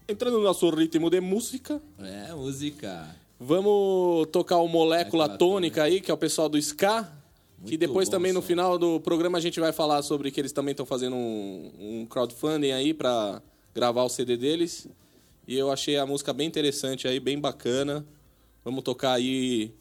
Entrando 0.08 0.38
no 0.38 0.44
nosso 0.44 0.68
ritmo 0.70 1.10
de 1.10 1.20
música, 1.20 1.80
É, 1.98 2.32
música. 2.32 3.14
vamos 3.40 4.26
tocar 4.30 4.58
o 4.58 4.68
Molécula 4.68 5.28
Tônica 5.36 5.82
aí, 5.82 6.00
que 6.00 6.10
é 6.10 6.14
o 6.14 6.16
pessoal 6.16 6.48
do 6.48 6.56
Ska. 6.58 7.02
que 7.64 7.70
Muito 7.70 7.78
depois 7.78 8.08
bom 8.08 8.12
também 8.12 8.32
no 8.32 8.40
final 8.42 8.78
do 8.78 9.00
programa 9.00 9.38
a 9.38 9.40
gente 9.40 9.58
vai 9.58 9.72
falar 9.72 10.02
sobre 10.02 10.30
que 10.30 10.38
eles 10.40 10.52
também 10.52 10.72
estão 10.72 10.86
fazendo 10.86 11.16
um, 11.16 11.72
um 11.80 12.06
crowdfunding 12.06 12.70
aí 12.70 12.94
pra 12.94 13.42
gravar 13.74 14.04
o 14.04 14.08
CD 14.08 14.36
deles. 14.36 14.86
E 15.46 15.56
eu 15.56 15.70
achei 15.70 15.96
a 15.96 16.04
música 16.06 16.32
bem 16.32 16.46
interessante 16.48 17.06
aí, 17.06 17.20
bem 17.20 17.38
bacana. 17.38 18.04
Vamos 18.64 18.82
tocar 18.82 19.12
aí 19.12 19.72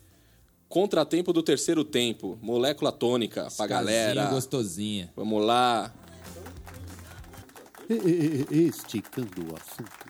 Contratempo 0.69 1.31
do 1.33 1.41
Terceiro 1.41 1.83
Tempo, 1.83 2.37
Molécula 2.41 2.91
Tônica 2.91 3.47
pra 3.57 3.65
galera. 3.67 4.25
Gostosinha. 4.25 5.11
Vamos 5.15 5.43
lá. 5.43 5.93
E- 7.89 7.93
e- 7.93 8.45
e- 8.51 8.67
Esticando 8.67 9.41
o 9.51 9.55
assunto. 9.55 10.04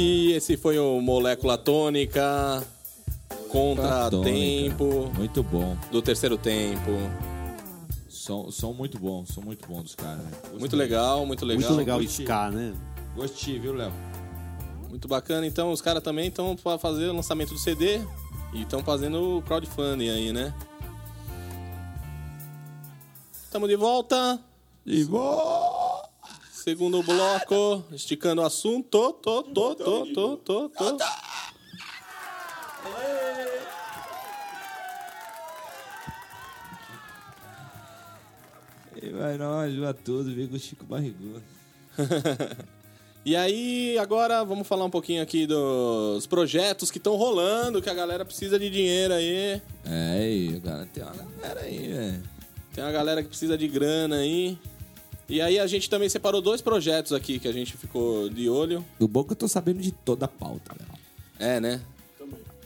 E 0.00 0.30
esse 0.32 0.56
foi 0.56 0.78
o 0.78 1.00
Molécula 1.00 1.58
Tônica 1.58 2.64
contra 3.50 4.08
Tônica. 4.08 4.30
Tempo 4.30 5.10
Muito 5.16 5.42
bom. 5.42 5.76
do 5.90 6.00
terceiro 6.00 6.38
tempo. 6.38 6.92
Som, 8.08 8.48
som 8.52 8.72
muito 8.72 8.96
bom, 8.96 9.26
som 9.26 9.40
muito 9.40 9.66
bom 9.66 9.82
dos 9.82 9.96
caras. 9.96 10.18
né? 10.18 10.30
Gostei. 10.40 10.58
Muito 10.60 10.76
legal, 10.76 11.26
muito 11.26 11.44
legal. 11.44 11.62
Muito 11.62 11.78
legal 11.78 11.98
Gostei. 12.00 12.24
ska, 12.24 12.48
né? 12.50 12.74
Gostei, 13.16 13.58
viu, 13.58 13.74
Léo? 13.74 13.92
Muito 14.88 15.08
bacana. 15.08 15.44
Então, 15.44 15.72
os 15.72 15.80
caras 15.80 16.00
também 16.00 16.28
estão 16.28 16.54
para 16.54 16.78
fazer 16.78 17.08
o 17.08 17.12
lançamento 17.16 17.52
do 17.52 17.58
CD 17.58 18.00
e 18.54 18.62
estão 18.62 18.84
fazendo 18.84 19.38
o 19.38 19.42
crowdfunding 19.42 20.10
aí, 20.10 20.32
né? 20.32 20.54
Estamos 23.44 23.68
de 23.68 23.74
volta. 23.74 24.38
E 24.86 25.02
vou... 25.02 25.57
Segundo 26.68 27.02
bloco, 27.02 27.82
esticando 27.92 28.42
o 28.42 28.44
assunto. 28.44 28.90
Tô, 28.90 29.10
tô, 29.14 29.42
tô, 29.42 29.74
tô, 29.74 30.36
tô, 30.36 30.68
tô. 30.68 30.98
E 39.02 39.08
vai 39.08 39.38
nós, 39.38 39.74
vai 39.76 39.94
tudo, 39.94 40.34
vem 40.34 40.46
com 40.46 40.56
o 40.56 40.58
Chico 40.58 40.84
Barrigudo. 40.84 41.42
E 43.24 43.36
aí, 43.36 43.98
agora 43.98 44.42
vamos 44.42 44.66
falar 44.66 44.86
um 44.86 44.90
pouquinho 44.90 45.22
aqui 45.22 45.46
dos 45.46 46.26
projetos 46.26 46.90
que 46.90 46.96
estão 46.96 47.14
rolando, 47.14 47.82
que 47.82 47.90
a 47.90 47.92
galera 47.92 48.24
precisa 48.24 48.58
de 48.58 48.70
dinheiro 48.70 49.12
aí. 49.12 49.60
É, 49.84 50.60
cara, 50.64 50.86
tem 50.86 51.02
uma 51.02 51.12
galera 51.12 51.60
aí, 51.60 51.88
velho. 51.88 52.22
Tem 52.72 52.82
uma 52.82 52.92
galera 52.92 53.22
que 53.22 53.28
precisa 53.28 53.58
de 53.58 53.68
grana 53.68 54.16
aí. 54.16 54.56
E 55.28 55.40
aí 55.42 55.58
a 55.58 55.66
gente 55.66 55.90
também 55.90 56.08
separou 56.08 56.40
dois 56.40 56.60
projetos 56.62 57.12
aqui 57.12 57.38
que 57.38 57.46
a 57.46 57.52
gente 57.52 57.76
ficou 57.76 58.28
de 58.30 58.48
olho. 58.48 58.84
Do 58.98 59.06
bom 59.06 59.22
que 59.24 59.32
eu 59.32 59.36
tô 59.36 59.46
sabendo 59.46 59.80
de 59.80 59.92
toda 59.92 60.24
a 60.24 60.28
pauta, 60.28 60.74
Léo. 60.78 60.98
É, 61.38 61.60
né? 61.60 61.80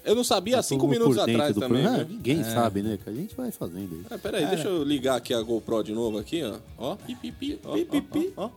Eu 0.04 0.14
não 0.16 0.25
sabia 0.25 0.59
há 0.59 0.62
cinco 0.62 0.88
minutos 0.88 1.16
atrás 1.19 1.54
do 1.54 1.61
também. 1.61 1.83
programa. 1.83 2.04
viu? 2.04 2.16
Ninguém 2.16 2.42
sabe, 2.42 2.83
né? 2.83 2.99
Que 3.02 3.09
a 3.09 3.12
gente 3.12 3.35
vai 3.37 3.50
fazendo 3.52 3.95
aí. 3.95 4.02
Ah, 4.11 4.19
peraí, 4.19 4.47
deixa 4.47 4.66
eu 4.69 4.83
ligar 4.83 5.16
aqui 5.16 5.33
a 5.33 5.40
GoPro 5.40 5.83
de 5.85 5.92
novo 5.92 6.19
aqui, 6.19 6.42
ó. 6.42 6.57
Ó, 6.76 6.97
pi, 6.97 7.14
pi, 7.14 7.31
pi, 7.31 7.61
ó, 7.64 7.73
Pi, 7.75 7.85
pi, 7.85 7.99
ó, 7.99 8.12
pi. 8.12 8.33
ó, 8.37 8.45
ó. 8.47 8.50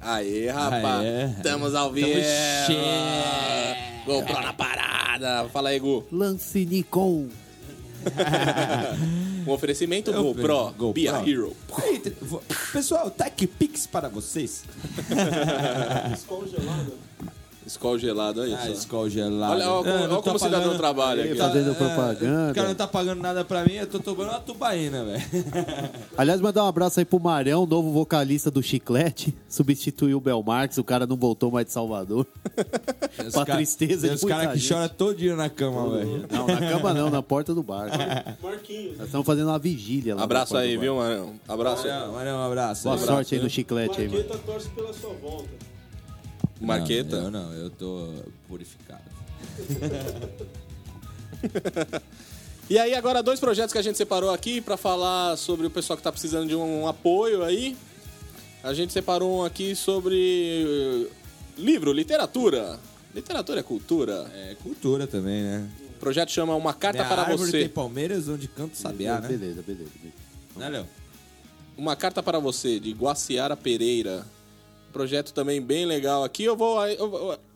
Aê, 0.00 0.48
rapaz. 0.50 1.00
Aê. 1.00 1.24
Estamos 1.30 1.74
ao 1.74 1.90
vivo. 1.90 2.08
GoPro 4.04 4.34
na 4.42 4.52
parada. 4.52 5.48
Fala 5.48 5.70
aí, 5.70 5.78
Gu. 5.78 6.04
Lance 6.12 6.64
Nikon. 6.66 7.28
Um 9.46 9.52
oferecimento 9.52 10.12
GoPro, 10.12 10.34
vejo, 10.34 10.64
GoPro. 10.72 10.92
Be 10.92 11.08
a 11.08 11.22
Hero. 11.26 11.56
Eita, 11.84 12.12
Pessoal, 12.72 13.10
Tech 13.10 13.46
Pix 13.46 13.86
para 13.86 14.08
vocês. 14.08 14.64
Descongelada. 16.10 16.92
Skol 17.66 17.98
gelado 17.98 18.42
aí. 18.42 18.54
Ah, 18.54 18.58
só. 18.58 18.68
escola 18.72 19.10
gelada. 19.10 19.52
Olha, 19.54 19.68
olha 19.70 19.76
como, 19.82 19.88
É, 19.88 19.92
não 19.92 20.02
olha 20.02 20.08
tô 20.16 20.22
como 20.22 20.36
o 20.36 20.38
cidadão 20.38 20.60
pagando- 20.60 20.78
trabalha 20.78 21.24
aqui. 21.24 21.34
Tá 21.34 21.48
fazendo 21.48 21.70
É, 21.72 21.74
propaganda. 21.74 22.52
O 22.52 22.54
cara 22.54 22.68
não 22.68 22.74
tá 22.76 22.86
pagando 22.86 23.20
nada 23.22 23.44
pra 23.44 23.64
mim, 23.64 23.72
eu 23.74 23.86
tô 23.88 23.98
tomando 23.98 24.28
uma 24.30 24.40
tubaína, 24.40 25.04
velho. 25.04 25.22
Aliás, 26.16 26.40
mandar 26.40 26.64
um 26.64 26.68
abraço 26.68 27.00
aí 27.00 27.04
pro 27.04 27.18
Marão, 27.18 27.66
novo 27.66 27.90
vocalista 27.90 28.50
do 28.50 28.62
Chiclete. 28.62 29.34
Substituiu 29.48 30.18
o 30.18 30.20
Belmarx, 30.20 30.78
o 30.78 30.84
cara 30.84 31.06
não 31.06 31.16
voltou 31.16 31.50
mais 31.50 31.66
de 31.66 31.72
Salvador. 31.72 32.24
Os 33.26 33.32
Pra 33.32 33.44
cara- 33.44 33.56
tristeza 33.58 34.06
Tem 34.06 34.10
de 34.10 34.16
os 34.16 34.24
caras 34.24 34.52
que 34.52 34.58
choram 34.60 34.88
todo 34.88 35.16
dia 35.16 35.34
na 35.34 35.48
cama, 35.50 35.90
velho. 35.96 36.24
Não, 36.30 36.46
na 36.46 36.58
cama 36.70 36.94
não, 36.94 37.10
na 37.10 37.22
porta 37.22 37.52
do 37.54 37.62
bar. 37.62 37.88
Marquinhos. 38.42 38.96
Nós 38.98 39.06
estamos 39.06 39.26
fazendo 39.26 39.48
uma 39.48 39.58
vigília 39.58 40.14
lá. 40.14 40.22
Abraço 40.22 40.56
aí, 40.56 40.76
viu, 40.76 40.96
Marão? 40.96 41.32
Abraço. 41.48 41.86
Marão, 41.88 42.12
Marão, 42.12 42.36
um 42.38 42.46
abraço. 42.46 42.82
Boa 42.84 42.94
Abraço. 42.94 43.12
sorte 43.12 43.34
aí 43.34 43.40
no 43.42 43.50
chiclete 43.50 44.00
aí, 44.02 44.06
mano. 44.08 44.18
Marqueta 44.20 44.38
torce 44.46 44.68
pela 44.68 44.92
sua 44.92 45.12
volta. 45.14 45.48
Marqueta. 46.60 47.16
Não, 47.16 47.24
eu 47.24 47.30
não, 47.30 47.52
eu 47.52 47.70
tô 47.70 48.12
purificado. 48.48 49.02
E 52.68 52.80
aí, 52.80 52.96
agora, 52.96 53.22
dois 53.22 53.38
projetos 53.38 53.72
que 53.72 53.78
a 53.78 53.82
gente 53.82 53.96
separou 53.96 54.30
aqui 54.30 54.60
pra 54.60 54.76
falar 54.76 55.36
sobre 55.36 55.68
o 55.68 55.70
pessoal 55.70 55.96
que 55.96 56.02
tá 56.02 56.10
precisando 56.10 56.48
de 56.48 56.56
um, 56.56 56.88
apoio 56.88 57.44
aí. 57.44 57.76
A 58.60 58.74
gente 58.74 58.92
separou 58.92 59.38
um 59.38 59.44
aqui 59.44 59.76
sobre 59.76 60.64
uh, 60.66 61.08
livro, 61.56 61.92
literatura. 61.92 62.80
Literatura 63.14 63.60
é 63.60 63.62
cultura. 63.62 64.28
É 64.34 64.56
cultura 64.60 65.06
também, 65.06 65.44
né? 65.44 65.70
O 65.90 65.98
projeto 66.00 66.32
chama 66.32 66.56
Uma 66.56 66.74
Carta 66.74 66.98
Minha 66.98 67.08
para 67.08 67.22
árvore 67.22 67.52
Você. 67.52 67.60
tem 67.60 67.68
Palmeiras 67.68 68.28
onde 68.28 68.48
canto 68.48 68.76
sabiá, 68.76 69.20
né? 69.20 69.28
Beleza, 69.28 69.62
beleza. 69.62 69.90
beleza. 69.94 70.16
Né, 70.56 70.68
Léo? 70.68 70.86
Uma 71.78 71.94
Carta 71.94 72.20
para 72.20 72.40
Você, 72.40 72.80
de 72.80 72.90
Guaciara 72.90 73.56
Pereira. 73.56 74.26
Projeto 74.96 75.34
também 75.34 75.60
bem 75.60 75.84
legal 75.84 76.24
aqui. 76.24 76.42
Eu 76.42 76.56
vou, 76.56 76.78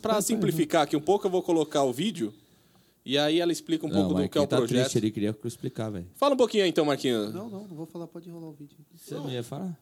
para 0.02 0.20
simplificar 0.20 0.82
aqui 0.82 0.94
um 0.94 1.00
pouco, 1.00 1.26
eu 1.26 1.30
vou 1.30 1.42
colocar 1.42 1.82
o 1.84 1.90
vídeo. 1.90 2.34
E 3.02 3.16
aí 3.16 3.40
ela 3.40 3.50
explica 3.50 3.86
um 3.86 3.88
pouco 3.88 4.12
do 4.12 4.28
que 4.28 4.36
é 4.36 4.40
o 4.42 4.46
tá 4.46 4.58
projeto. 4.58 4.78
triste, 4.78 4.98
ele 4.98 5.10
queria 5.10 5.32
que 5.32 5.42
eu 5.42 5.48
explicar, 5.48 5.88
velho. 5.88 6.06
Fala 6.16 6.34
um 6.34 6.36
pouquinho 6.36 6.64
aí, 6.64 6.68
então, 6.68 6.84
Marquinhos. 6.84 7.32
Não, 7.32 7.48
não, 7.48 7.66
não 7.66 7.74
vou 7.74 7.86
falar, 7.86 8.06
pode 8.08 8.28
rolar 8.28 8.48
o 8.48 8.52
vídeo. 8.52 8.76
Você 8.94 9.14
não 9.14 9.30
ia 9.30 9.42
falar? 9.42 9.74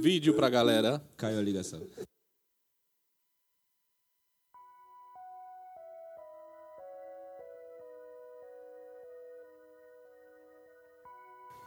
Vídeo 0.00 0.32
pra 0.32 0.48
galera. 0.48 1.02
Caiu 1.14 1.38
a 1.38 1.42
ligação. 1.42 1.82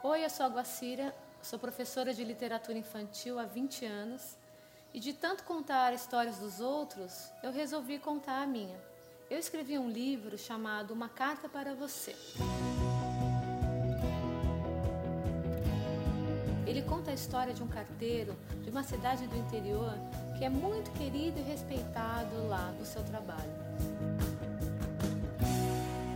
Oi, 0.02 0.24
eu 0.24 0.30
sou 0.30 0.46
a 0.46 0.48
Guacira, 0.48 1.14
sou 1.42 1.58
professora 1.58 2.14
de 2.14 2.22
literatura 2.22 2.78
infantil 2.78 3.38
há 3.38 3.44
20 3.44 3.84
anos 3.84 4.36
e 4.94 5.00
de 5.00 5.12
tanto 5.12 5.42
contar 5.44 5.92
histórias 5.92 6.38
dos 6.38 6.60
outros, 6.60 7.30
eu 7.42 7.50
resolvi 7.50 7.98
contar 7.98 8.42
a 8.42 8.46
minha. 8.46 8.80
Eu 9.28 9.38
escrevi 9.38 9.78
um 9.78 9.90
livro 9.90 10.38
chamado 10.38 10.92
Uma 10.92 11.08
Carta 11.08 11.48
para 11.48 11.74
Você. 11.74 12.14
Ele 16.66 16.82
conta 16.82 17.10
a 17.10 17.14
história 17.14 17.52
de 17.52 17.62
um 17.62 17.68
carteiro 17.68 18.36
de 18.62 18.70
uma 18.70 18.82
cidade 18.82 19.26
do 19.26 19.36
interior 19.36 19.94
que 20.38 20.44
é 20.44 20.48
muito 20.48 20.90
querido 20.92 21.38
e 21.38 21.42
respeitado 21.42 22.46
lá 22.48 22.70
no 22.78 22.84
seu 22.84 23.02
trabalho. 23.04 23.52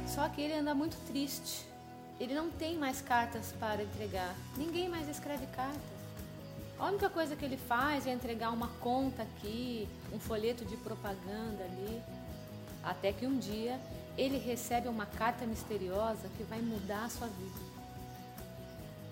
Só 0.06 0.28
que 0.28 0.40
ele 0.40 0.54
anda 0.54 0.74
muito 0.74 0.96
triste. 1.06 1.75
Ele 2.18 2.34
não 2.34 2.50
tem 2.50 2.78
mais 2.78 3.00
cartas 3.00 3.52
para 3.60 3.82
entregar. 3.82 4.34
Ninguém 4.56 4.88
mais 4.88 5.08
escreve 5.08 5.46
cartas. 5.48 5.96
A 6.78 6.86
única 6.86 7.08
coisa 7.08 7.34
que 7.34 7.44
ele 7.44 7.56
faz 7.56 8.06
é 8.06 8.12
entregar 8.12 8.50
uma 8.50 8.68
conta 8.80 9.22
aqui, 9.22 9.88
um 10.12 10.18
folheto 10.18 10.64
de 10.64 10.76
propaganda 10.76 11.64
ali. 11.64 12.02
Até 12.82 13.12
que 13.12 13.26
um 13.26 13.38
dia 13.38 13.80
ele 14.16 14.38
recebe 14.38 14.88
uma 14.88 15.06
carta 15.06 15.46
misteriosa 15.46 16.28
que 16.36 16.42
vai 16.44 16.60
mudar 16.60 17.04
a 17.04 17.08
sua 17.08 17.28
vida. 17.28 17.60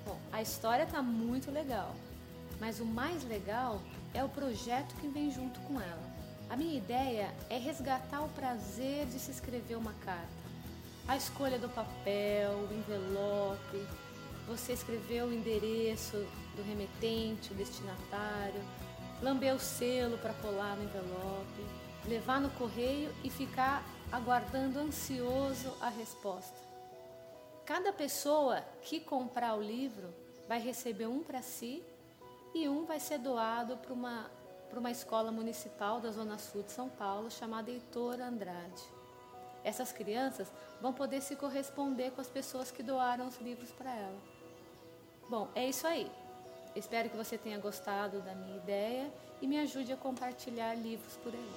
Bom, 0.04 0.18
a 0.32 0.40
história 0.42 0.84
está 0.84 1.02
muito 1.02 1.50
legal, 1.50 1.94
mas 2.60 2.80
o 2.80 2.84
mais 2.84 3.24
legal 3.24 3.80
é 4.12 4.22
o 4.22 4.28
projeto 4.28 4.94
que 4.96 5.08
vem 5.08 5.30
junto 5.30 5.58
com 5.60 5.80
ela. 5.80 6.14
A 6.48 6.56
minha 6.56 6.76
ideia 6.76 7.34
é 7.48 7.58
resgatar 7.58 8.22
o 8.22 8.28
prazer 8.28 9.06
de 9.06 9.18
se 9.18 9.30
escrever 9.30 9.76
uma 9.76 9.92
carta. 10.04 10.43
A 11.06 11.18
escolha 11.18 11.58
do 11.58 11.68
papel, 11.68 12.50
o 12.50 12.72
envelope, 12.72 13.86
você 14.46 14.72
escrever 14.72 15.22
o 15.22 15.32
endereço 15.32 16.16
do 16.56 16.62
remetente, 16.62 17.52
o 17.52 17.54
destinatário, 17.54 18.62
lamber 19.22 19.54
o 19.54 19.58
selo 19.58 20.16
para 20.16 20.32
colar 20.32 20.76
no 20.76 20.84
envelope, 20.84 21.66
levar 22.06 22.40
no 22.40 22.48
correio 22.50 23.14
e 23.22 23.28
ficar 23.28 23.84
aguardando 24.10 24.78
ansioso 24.78 25.76
a 25.78 25.90
resposta. 25.90 26.56
Cada 27.66 27.92
pessoa 27.92 28.62
que 28.80 28.98
comprar 28.98 29.56
o 29.56 29.62
livro 29.62 30.08
vai 30.48 30.58
receber 30.58 31.06
um 31.06 31.22
para 31.22 31.42
si 31.42 31.84
e 32.54 32.66
um 32.66 32.86
vai 32.86 32.98
ser 32.98 33.18
doado 33.18 33.76
para 33.76 33.92
uma, 33.92 34.30
uma 34.72 34.90
escola 34.90 35.30
municipal 35.30 36.00
da 36.00 36.10
Zona 36.10 36.38
Sul 36.38 36.62
de 36.62 36.72
São 36.72 36.88
Paulo 36.88 37.30
chamada 37.30 37.70
Heitor 37.70 38.22
Andrade. 38.22 38.93
Essas 39.64 39.90
crianças 39.90 40.52
vão 40.80 40.92
poder 40.92 41.22
se 41.22 41.34
corresponder 41.34 42.10
com 42.12 42.20
as 42.20 42.28
pessoas 42.28 42.70
que 42.70 42.82
doaram 42.82 43.26
os 43.26 43.38
livros 43.38 43.70
para 43.72 43.90
ela. 43.90 44.20
Bom, 45.28 45.48
é 45.54 45.66
isso 45.66 45.86
aí. 45.86 46.10
Espero 46.76 47.08
que 47.08 47.16
você 47.16 47.38
tenha 47.38 47.58
gostado 47.58 48.20
da 48.20 48.34
minha 48.34 48.56
ideia 48.56 49.10
e 49.40 49.46
me 49.46 49.58
ajude 49.58 49.92
a 49.92 49.96
compartilhar 49.96 50.74
livros 50.74 51.16
por 51.22 51.32
aí. 51.32 51.50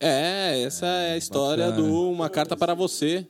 É, 0.00 0.62
essa 0.62 0.86
é 0.86 1.12
a 1.12 1.16
história 1.16 1.66
bacana. 1.66 1.86
do 1.86 2.10
Uma 2.10 2.30
Carta 2.30 2.56
para 2.56 2.74
Você. 2.74 3.26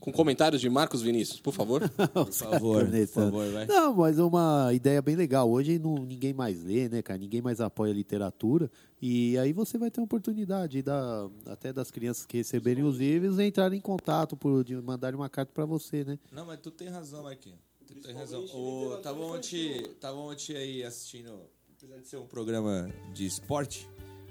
Com 0.00 0.10
comentários 0.10 0.62
de 0.62 0.70
Marcos 0.70 1.02
Vinícius, 1.02 1.38
por 1.40 1.52
favor. 1.52 1.82
Por 2.14 2.32
favor, 2.32 2.86
por 2.86 3.06
favor, 3.06 3.52
vai. 3.52 3.66
Não, 3.66 3.94
mas 3.94 4.18
é 4.18 4.22
uma 4.22 4.72
ideia 4.72 5.02
bem 5.02 5.14
legal. 5.14 5.50
Hoje 5.50 5.78
não, 5.78 5.94
ninguém 5.94 6.32
mais 6.32 6.64
lê, 6.64 6.88
né, 6.88 7.02
cara? 7.02 7.18
Ninguém 7.18 7.42
mais 7.42 7.60
apoia 7.60 7.92
a 7.92 7.94
literatura. 7.94 8.70
E 9.00 9.36
aí 9.36 9.52
você 9.52 9.76
vai 9.76 9.90
ter 9.90 10.00
a 10.00 10.04
oportunidade 10.04 10.82
da, 10.82 11.28
até 11.46 11.70
das 11.70 11.90
crianças 11.90 12.24
que 12.24 12.38
receberem 12.38 12.82
os 12.82 12.96
livros 12.96 13.38
entrarem 13.38 13.78
em 13.78 13.82
contato, 13.82 14.36
por, 14.36 14.64
de 14.64 14.74
mandarem 14.76 15.18
uma 15.18 15.28
carta 15.28 15.52
para 15.52 15.66
você, 15.66 16.02
né? 16.02 16.18
Não, 16.32 16.46
mas 16.46 16.60
tu 16.60 16.70
tem 16.70 16.88
razão, 16.88 17.22
Marquinhos. 17.22 17.58
Tem 18.02 18.14
razão. 18.14 18.42
O, 18.54 18.96
tava, 19.02 19.20
ontem, 19.20 19.82
tava 20.00 20.16
ontem 20.16 20.56
aí 20.56 20.82
assistindo, 20.82 21.42
apesar 21.76 21.98
de 21.98 22.08
ser 22.08 22.16
um 22.16 22.26
programa 22.26 22.90
de 23.12 23.26
esporte, 23.26 23.86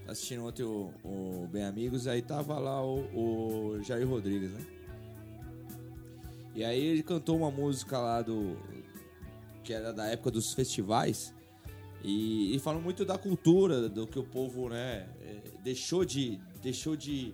assistindo 0.07 0.45
ontem 0.45 0.63
o, 0.63 0.91
o 1.03 1.47
Bem 1.51 1.63
Amigos, 1.63 2.07
aí 2.07 2.23
tava 2.23 2.57
lá 2.57 2.83
o, 2.83 3.01
o 3.13 3.83
Jair 3.83 4.07
Rodrigues, 4.07 4.51
né? 4.51 4.78
E 6.59 6.63
aí 6.65 6.87
ele 6.87 7.03
cantou 7.03 7.37
uma 7.37 7.49
música 7.49 7.97
lá 7.97 8.21
do. 8.21 8.57
que 9.63 9.71
era 9.71 9.93
da 9.93 10.07
época 10.07 10.29
dos 10.29 10.53
festivais. 10.53 11.33
E, 12.03 12.53
e 12.53 12.59
falou 12.59 12.81
muito 12.81 13.05
da 13.05 13.17
cultura, 13.17 13.87
do 13.87 14.05
que 14.05 14.19
o 14.19 14.25
povo, 14.25 14.67
né, 14.67 15.07
eh, 15.21 15.41
deixou 15.63 16.03
de. 16.03 16.37
deixou 16.61 16.97
de. 16.97 17.33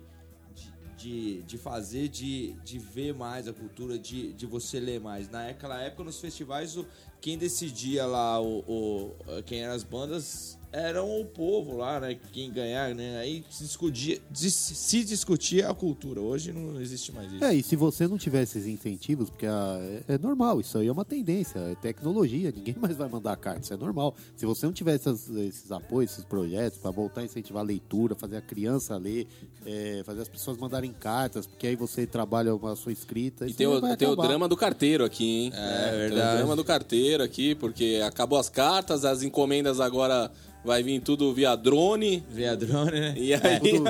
de, 0.96 1.42
de 1.42 1.58
fazer, 1.58 2.06
de, 2.06 2.52
de 2.62 2.78
ver 2.78 3.14
mais 3.14 3.48
a 3.48 3.52
cultura, 3.52 3.98
de, 3.98 4.32
de 4.32 4.46
você 4.46 4.78
ler 4.78 5.00
mais. 5.00 5.28
Naquela 5.28 5.82
época, 5.82 6.04
nos 6.04 6.20
festivais, 6.20 6.76
o, 6.76 6.86
quem 7.20 7.36
decidia 7.36 8.06
lá, 8.06 8.40
o, 8.40 8.60
o, 8.60 9.16
quem 9.44 9.62
eram 9.62 9.74
as 9.74 9.82
bandas, 9.82 10.55
eram 10.72 11.20
o 11.20 11.24
povo 11.24 11.76
lá, 11.76 11.98
né? 12.00 12.16
Quem 12.32 12.50
ganhar, 12.52 12.94
né? 12.94 13.18
Aí 13.18 13.44
se 13.50 13.64
discutia, 13.64 14.20
dis- 14.30 14.54
se 14.54 15.04
discutia 15.04 15.68
a 15.70 15.74
cultura. 15.74 16.20
Hoje 16.20 16.52
não 16.52 16.80
existe 16.80 17.12
mais 17.12 17.32
isso. 17.32 17.44
É, 17.44 17.54
e 17.54 17.62
se 17.62 17.76
você 17.76 18.06
não 18.06 18.18
tivesse 18.18 18.58
esses 18.58 18.68
incentivos, 18.70 19.30
porque 19.30 19.46
ah, 19.46 19.78
é, 20.08 20.14
é 20.14 20.18
normal, 20.18 20.60
isso 20.60 20.76
aí 20.78 20.86
é 20.88 20.92
uma 20.92 21.04
tendência, 21.04 21.58
é 21.58 21.74
tecnologia, 21.76 22.52
ninguém 22.54 22.74
mais 22.80 22.96
vai 22.96 23.08
mandar 23.08 23.36
carta, 23.36 23.60
isso 23.62 23.72
é 23.72 23.76
normal. 23.76 24.14
Se 24.36 24.44
você 24.44 24.66
não 24.66 24.72
tivesse 24.72 25.08
essas- 25.08 25.28
esses 25.36 25.72
apoios, 25.72 26.12
esses 26.12 26.24
projetos, 26.24 26.78
para 26.78 26.90
voltar 26.90 27.22
a 27.22 27.24
incentivar 27.24 27.62
a 27.62 27.66
leitura, 27.66 28.14
fazer 28.14 28.36
a 28.36 28.42
criança 28.42 28.96
ler, 28.96 29.26
é, 29.64 30.02
fazer 30.04 30.22
as 30.22 30.28
pessoas 30.28 30.56
mandarem 30.58 30.92
cartas, 30.92 31.46
porque 31.46 31.66
aí 31.66 31.76
você 31.76 32.06
trabalha 32.06 32.52
a 32.54 32.76
sua 32.76 32.92
escrita. 32.92 33.46
E 33.48 33.54
tem 33.54 33.66
o, 33.66 33.96
tem 33.96 34.08
o 34.08 34.16
drama 34.16 34.46
do 34.48 34.56
carteiro 34.56 35.04
aqui, 35.04 35.24
hein? 35.24 35.52
É, 35.54 35.90
Tem 35.90 35.98
verdade. 35.98 36.34
o 36.34 36.36
drama 36.38 36.56
do 36.56 36.64
carteiro 36.64 37.22
aqui, 37.22 37.54
porque 37.54 38.00
acabou 38.06 38.38
as 38.38 38.48
cartas, 38.48 39.04
as 39.04 39.22
encomendas 39.22 39.80
agora 39.80 40.30
vai 40.66 40.82
vir 40.82 41.00
tudo 41.00 41.32
via 41.32 41.54
drone. 41.54 42.24
Via 42.28 42.56
drone, 42.56 42.90
né? 42.90 43.14
E 43.16 43.32
aí, 43.32 43.40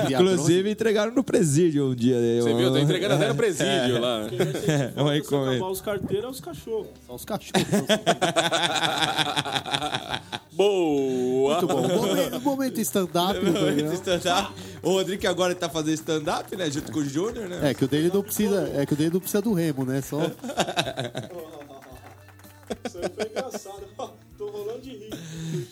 via 0.07 0.21
Inclusive 0.21 0.69
entregaram 0.69 1.11
no 1.11 1.23
presídio 1.23 1.89
um 1.89 1.95
dia. 1.95 2.15
você 2.41 2.53
viu? 2.53 2.69
Tô 2.71 2.77
entregando 2.77 3.15
até 3.15 3.27
no 3.29 3.35
presídio 3.35 3.99
lá. 3.99 4.27
Quem 4.29 4.37
vai 4.37 4.53
sentir 4.53 4.69
É, 4.69 4.77
falta 4.93 5.01
uma 5.01 5.13
se 5.13 5.19
encomenda. 5.19 5.51
acabar 5.51 5.71
os 5.71 5.81
carteiros 5.81 6.25
é 6.25 6.29
os 6.29 6.39
cachorros. 6.39 6.87
Só 7.07 7.15
os 7.15 7.25
cachorros. 7.25 7.67
Boa! 10.53 11.61
Muito 11.61 11.67
bom. 11.67 11.87
Momento, 11.87 12.41
momento 12.41 12.79
stand-up 12.81 13.39
programa. 13.39 13.93
Stand-up. 13.93 14.51
O 14.81 14.91
Rodrigo 14.91 15.21
que 15.21 15.27
agora 15.27 15.53
tá 15.55 15.69
fazendo 15.69 15.93
stand-up, 15.95 16.55
né? 16.55 16.69
Junto 16.71 16.91
com 16.91 16.99
o 16.99 17.05
Júnior, 17.05 17.47
né? 17.49 17.71
É 17.71 17.73
que 17.73 17.85
o 17.85 17.87
dele 17.87 18.09
não 18.13 18.21
precisa, 18.23 18.71
é 18.75 18.85
que 18.85 18.93
o 18.93 18.95
dele 18.95 19.11
não 19.13 19.19
precisa 19.19 19.41
do 19.41 19.53
remo, 19.53 19.85
né? 19.85 20.01
Só 20.01 20.19
Isso 22.85 22.97
aí 22.97 23.09
foi 23.15 23.25
engraçado. 23.29 23.87
Tô 24.37 24.47
rolando 24.49 24.81
de 24.81 24.89
rir. 24.91 25.09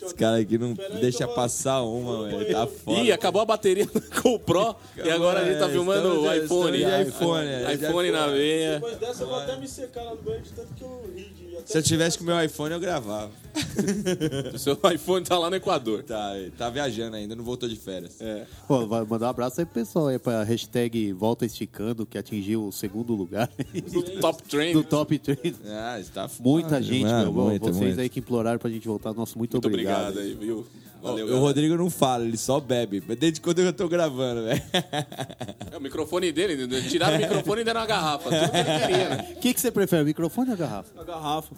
Os 0.03 0.13
caras 0.13 0.41
aqui 0.41 0.57
não 0.57 0.73
deixa 0.99 1.27
passar 1.27 1.81
uma, 1.83 2.27
velho. 2.27 2.51
Tá 2.51 2.67
foda. 2.67 2.99
Ih, 3.01 3.11
acabou 3.11 3.41
a 3.41 3.45
bateria 3.45 3.85
do 3.85 4.01
GoPro 4.21 4.75
e 5.03 5.09
agora 5.09 5.41
a 5.41 5.45
gente 5.45 5.59
tá 5.59 5.67
É, 5.67 5.71
filmando 5.71 6.21
o 6.21 6.33
iPhone. 6.33 6.77
iPhone, 7.07 7.47
é, 7.47 7.73
iPhone 7.73 8.11
na 8.11 8.27
veia. 8.27 8.73
Depois 8.75 8.97
dessa 8.97 9.23
eu 9.23 9.27
vou 9.27 9.38
até 9.39 9.55
me 9.57 9.67
secar 9.67 10.03
lá 10.03 10.11
no 10.15 10.21
banho 10.21 10.41
de 10.41 10.51
tanto 10.51 10.73
que 10.73 10.83
eu 10.83 11.01
ri. 11.15 11.44
Se 11.63 11.77
eu 11.77 11.83
tivesse 11.83 12.17
com 12.17 12.23
o 12.23 12.27
meu 12.27 12.43
iPhone, 12.43 12.73
eu 12.73 12.79
gravava. 12.79 13.31
O 14.53 14.57
seu 14.59 14.77
iPhone 14.93 15.23
tá 15.25 15.37
lá 15.37 15.49
no 15.49 15.55
Equador. 15.55 16.03
Tá, 16.03 16.31
tá 16.57 16.69
viajando 16.69 17.15
ainda, 17.15 17.35
não 17.35 17.43
voltou 17.43 17.67
de 17.67 17.75
férias. 17.75 18.19
É. 18.21 18.45
Pô, 18.67 18.85
vai 18.85 19.03
mandar 19.05 19.27
um 19.27 19.29
abraço 19.29 19.59
aí 19.61 19.65
pro 19.65 19.73
pessoal 19.75 20.07
aí 20.07 20.17
pra 20.19 20.43
hashtag 20.43 21.11
Volta 21.13 21.45
Esticando, 21.45 22.05
que 22.05 22.17
atingiu 22.17 22.65
o 22.67 22.71
segundo 22.71 23.13
lugar 23.13 23.49
Top 24.21 24.43
Trend. 24.43 24.73
do 24.73 24.83
Top 24.83 25.17
3. 25.17 25.55
Ah, 25.67 25.99
está 25.99 26.29
Muita 26.39 26.81
gente, 26.81 27.05
Ah, 27.05 27.23
meu. 27.23 27.31
muito, 27.33 27.61
Vocês 27.65 27.77
muito. 27.77 28.01
aí 28.01 28.09
que 28.09 28.19
imploraram 28.19 28.59
pra 28.59 28.69
gente 28.69 28.87
voltar, 28.87 29.13
nosso 29.13 29.37
muito, 29.37 29.53
Muito 29.53 29.67
obrigado. 29.67 30.09
obrigado 30.11 30.19
aí, 30.25 30.33
viu? 30.35 30.65
Valeu, 31.05 31.25
o 31.25 31.27
galera. 31.29 31.45
Rodrigo 31.45 31.75
não 31.77 31.89
fala, 31.89 32.23
ele 32.25 32.37
só 32.37 32.59
bebe. 32.59 33.03
Mas 33.07 33.17
desde 33.17 33.39
quando 33.41 33.59
eu 33.59 33.71
tô 33.73 33.87
gravando, 33.87 34.43
velho. 34.43 34.61
É 35.71 35.77
o 35.77 35.81
microfone 35.81 36.31
dele, 36.31 36.67
tiraram 36.89 37.17
o 37.17 37.19
microfone 37.21 37.61
e 37.61 37.63
deram 37.65 37.81
uma 37.81 37.85
garrafa. 37.87 38.29
Tudo 38.29 38.51
que 38.51 38.57
ele 38.57 38.79
queria, 38.79 39.09
né? 39.09 39.27
O 39.35 39.39
que, 39.39 39.53
que 39.53 39.59
você 39.59 39.69
prefere, 39.71 40.03
o 40.03 40.05
microfone 40.05 40.49
ou 40.49 40.53
a 40.53 40.57
garrafa? 40.57 41.01
a 41.01 41.03
garrafa. 41.03 41.55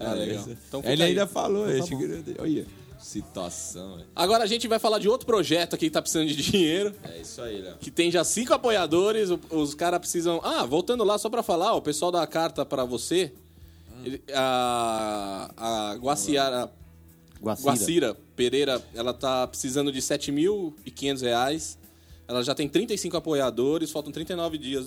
Ah, 0.00 0.12
legal. 0.12 0.44
Então 0.68 0.80
ele 0.84 1.02
aí. 1.02 1.08
ainda 1.10 1.26
falou, 1.26 1.66
acho 1.66 1.88
que... 1.88 2.24
Olha, 2.40 2.66
situação, 2.98 3.96
velho. 3.96 4.06
Agora 4.14 4.44
a 4.44 4.46
gente 4.46 4.66
vai 4.68 4.78
falar 4.78 4.98
de 4.98 5.08
outro 5.08 5.26
projeto 5.26 5.74
aqui 5.74 5.86
que 5.86 5.90
tá 5.90 6.00
precisando 6.00 6.28
de 6.28 6.36
dinheiro. 6.36 6.94
É 7.04 7.20
isso 7.20 7.40
aí, 7.42 7.60
Léo. 7.60 7.76
Que 7.80 7.90
tem 7.90 8.10
já 8.10 8.24
cinco 8.24 8.54
apoiadores. 8.54 9.28
Os 9.50 9.74
caras 9.74 9.98
precisam. 10.00 10.40
Ah, 10.42 10.64
voltando 10.64 11.04
lá 11.04 11.18
só 11.18 11.28
pra 11.28 11.42
falar, 11.42 11.74
o 11.74 11.82
pessoal 11.82 12.10
da 12.10 12.26
carta 12.26 12.64
pra 12.64 12.84
você. 12.84 13.32
ele- 14.04 14.22
a, 14.34 15.50
a 15.56 15.94
Guaciara. 15.96 16.70
Guacira. 17.40 17.70
Guacira 17.72 18.16
Pereira, 18.36 18.82
ela 18.94 19.12
tá 19.14 19.46
precisando 19.46 19.90
de 19.92 20.00
7.500 20.00 21.20
reais. 21.22 21.78
Ela 22.26 22.42
já 22.42 22.54
tem 22.54 22.68
35 22.68 23.16
apoiadores, 23.16 23.90
faltam 23.90 24.12
39 24.12 24.58
dias 24.58 24.86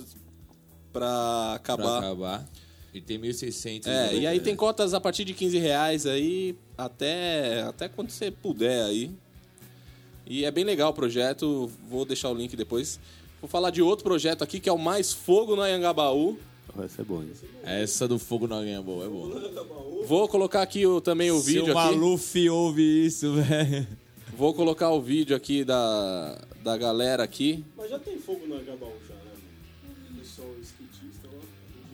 pra 0.92 1.00
Pra 1.00 1.52
acabar. 1.54 1.98
acabar. 1.98 2.48
E 2.94 3.00
tem 3.00 3.18
1.600. 3.18 3.86
É, 3.86 4.14
e 4.14 4.26
aí 4.26 4.38
tem 4.38 4.54
cotas 4.54 4.92
a 4.92 5.00
partir 5.00 5.24
de 5.24 5.32
15 5.32 5.56
reais 5.58 6.04
aí, 6.06 6.54
até, 6.76 7.62
até 7.62 7.88
quando 7.88 8.10
você 8.10 8.30
puder 8.30 8.84
aí. 8.84 9.10
E 10.26 10.44
é 10.44 10.50
bem 10.50 10.62
legal 10.62 10.90
o 10.90 10.94
projeto, 10.94 11.70
vou 11.88 12.04
deixar 12.04 12.28
o 12.30 12.34
link 12.34 12.54
depois. 12.54 13.00
Vou 13.40 13.48
falar 13.48 13.70
de 13.70 13.82
outro 13.82 14.04
projeto 14.04 14.44
aqui, 14.44 14.60
que 14.60 14.68
é 14.68 14.72
o 14.72 14.78
Mais 14.78 15.12
Fogo 15.12 15.56
no 15.56 15.62
Anhangabaú. 15.62 16.38
Vai 16.74 16.88
ser 16.88 17.04
bom. 17.04 17.22
hein? 17.22 17.30
Essa 17.64 18.08
do 18.08 18.18
fogo 18.18 18.46
não 18.46 18.62
ganha 18.62 18.80
boa, 18.80 19.04
é 19.04 19.08
boa. 19.08 19.52
Vou 20.06 20.26
colocar 20.26 20.62
aqui 20.62 20.86
o, 20.86 21.00
também 21.00 21.30
o 21.30 21.38
vídeo 21.40 21.74
o 21.74 21.78
aqui. 21.78 21.94
Maluf 21.96 22.48
ouve 22.48 23.06
isso, 23.06 23.32
velho. 23.34 23.86
Vou 24.36 24.54
colocar 24.54 24.90
o 24.90 25.00
vídeo 25.00 25.36
aqui 25.36 25.64
da, 25.64 26.38
da 26.64 26.76
galera 26.78 27.22
aqui. 27.22 27.62
Mas 27.76 27.90
já 27.90 27.98
tem 27.98 28.16
fogo 28.18 28.46
no 28.46 28.54
Agabaú 28.56 28.92
já, 29.06 29.14
né? 29.14 29.20
mano? 29.34 30.18
Pessoal 30.18 30.48
skatista 30.62 31.28
lá. 31.28 31.42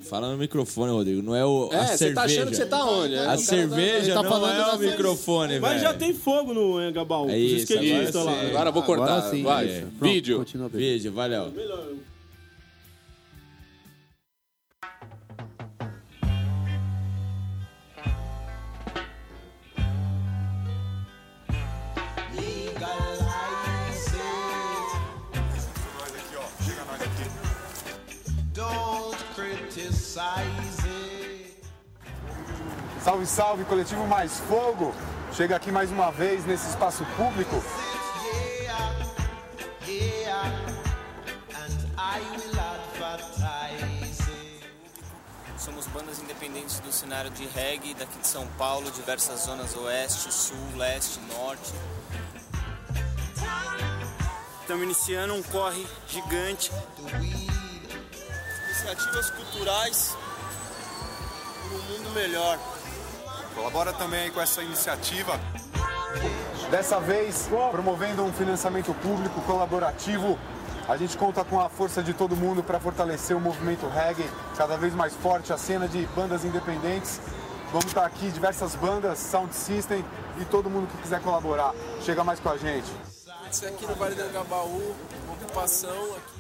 Fala 0.04 0.31
no 0.31 0.38
microfone, 0.38 0.92
Rodrigo. 0.92 1.22
Não 1.22 1.35
é 1.35 1.44
o. 1.44 1.68
É, 1.72 1.76
a 1.76 1.87
você 1.88 1.96
cerveja. 1.98 2.14
tá 2.14 2.22
achando 2.22 2.50
que 2.50 2.57
você 2.57 2.66
tá 2.66 2.85
onde? 2.85 3.14
né? 3.14 3.18
O 3.18 3.22
A 3.22 3.26
cara 3.26 3.38
cerveja 3.38 4.14
tá 4.14 4.22
não 4.22 4.31
falando 4.31 4.61
é 4.61 4.74
o 4.74 4.78
microfone, 4.78 5.48
velho. 5.54 5.62
Mas 5.62 5.83
já 5.83 5.92
tem 5.92 6.14
fogo 6.14 6.54
no 6.54 6.78
Agabaú. 6.78 7.28
É 7.28 7.37
os 7.37 7.62
isso, 7.62 7.72
agora 7.76 8.22
lá. 8.24 8.42
Agora 8.48 8.68
eu 8.68 8.72
vou 8.72 8.83
cortar. 8.85 9.16
Agora 9.16 9.31
sim. 9.31 9.42
Vai, 9.42 9.68
é. 9.68 9.81
Pronto, 9.81 10.12
vídeo. 10.12 10.38
Continua 10.38 10.68
bem. 10.68 10.81
Vídeo, 10.81 11.12
valeu. 11.12 11.50
Melhor. 11.50 11.88
Salve, 33.04 33.24
salve, 33.24 33.64
coletivo 33.66 34.04
Mais 34.09 34.40
Fogo! 34.40 34.92
Chega 35.33 35.54
aqui 35.54 35.70
mais 35.70 35.92
uma 35.92 36.11
vez 36.11 36.44
nesse 36.44 36.68
espaço 36.70 37.07
público. 37.16 37.62
Somos 45.57 45.87
bandas 45.87 46.18
independentes 46.18 46.81
do 46.81 46.90
cenário 46.90 47.31
de 47.31 47.46
reggae 47.46 47.94
daqui 47.94 48.18
de 48.18 48.26
São 48.26 48.44
Paulo, 48.59 48.90
diversas 48.90 49.42
zonas 49.42 49.76
oeste, 49.76 50.33
sul, 50.33 50.57
leste, 50.76 51.20
norte. 51.33 51.72
Estamos 54.62 54.83
iniciando 54.83 55.35
um 55.35 55.42
corre 55.44 55.87
gigante. 56.09 56.72
Iniciativas 58.79 59.31
culturais 59.31 60.17
para 61.67 61.77
um 61.77 61.83
mundo 61.83 62.11
melhor. 62.11 62.57
Colabora 63.53 63.93
também 63.93 64.21
aí 64.21 64.31
com 64.31 64.41
essa 64.41 64.62
iniciativa. 64.62 65.38
Dessa 66.71 67.01
vez, 67.01 67.49
promovendo 67.73 68.23
um 68.23 68.33
financiamento 68.33 68.95
público 68.95 69.41
colaborativo, 69.43 70.38
a 70.88 70.97
gente 70.97 71.19
conta 71.19 71.45
com 71.45 71.61
a 71.61 71.69
força 71.69 72.05
de 72.05 72.14
todo 72.14 72.37
mundo 72.37 72.62
para 72.62 72.79
fortalecer 72.79 73.37
o 73.37 73.41
movimento 73.41 73.88
reggae, 73.88 74.31
cada 74.57 74.77
vez 74.77 74.95
mais 74.95 75.12
forte, 75.12 75.53
a 75.53 75.59
cena 75.59 75.88
de 75.88 76.07
bandas 76.14 76.45
independentes. 76.45 77.21
Vamos 77.73 77.87
estar 77.87 78.07
aqui, 78.07 78.31
diversas 78.31 78.77
bandas, 78.77 79.19
sound 79.19 79.53
system 79.57 80.05
e 80.41 80.45
todo 80.45 80.71
mundo 80.71 80.87
que 80.87 81.03
quiser 81.03 81.21
colaborar. 81.21 81.75
Chega 82.03 82.23
mais 82.23 82.38
com 82.38 82.49
a 82.49 82.57
gente. 82.57 82.88
Isso 83.51 83.67
aqui 83.67 83.87
no 83.87 83.97
Vale 83.97 84.14
do 84.14 84.23
Angabaú, 84.23 84.95
ocupação 85.33 86.14
aqui. 86.17 86.38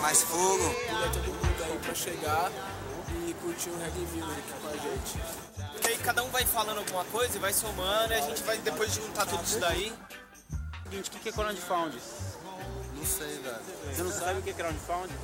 Mais 0.00 0.22
fogo. 0.22 0.74
Convida 0.74 1.10
todo 1.12 1.26
mundo 1.26 1.64
aí 1.64 1.78
pra 1.78 1.94
chegar 1.94 2.52
e 3.28 3.34
curtir 3.34 3.70
o 3.70 3.78
Reggae 3.78 4.00
Music 4.00 4.52
com 4.62 4.68
a 4.68 4.72
gente. 4.72 5.72
Porque 5.72 5.88
aí 5.88 5.98
cada 5.98 6.22
um 6.22 6.30
vai 6.30 6.44
falando 6.44 6.78
alguma 6.78 7.04
coisa 7.06 7.36
e 7.36 7.40
vai 7.40 7.52
somando 7.52 8.12
e 8.12 8.16
a 8.16 8.20
gente 8.20 8.42
vai 8.44 8.58
depois 8.58 8.94
juntar 8.94 9.26
tudo 9.26 9.42
isso 9.42 9.58
daí. 9.58 9.92
Seguinte, 10.84 11.10
o 11.10 11.12
que 11.20 11.28
é 11.28 11.32
crowdfunding? 11.32 12.00
Não 12.94 13.04
sei, 13.04 13.38
velho. 13.40 13.60
Você 13.92 14.02
não 14.04 14.12
sabe 14.12 14.38
o 14.38 14.42
que 14.42 14.50
é 14.50 14.52
crowdfunding? 14.52 15.16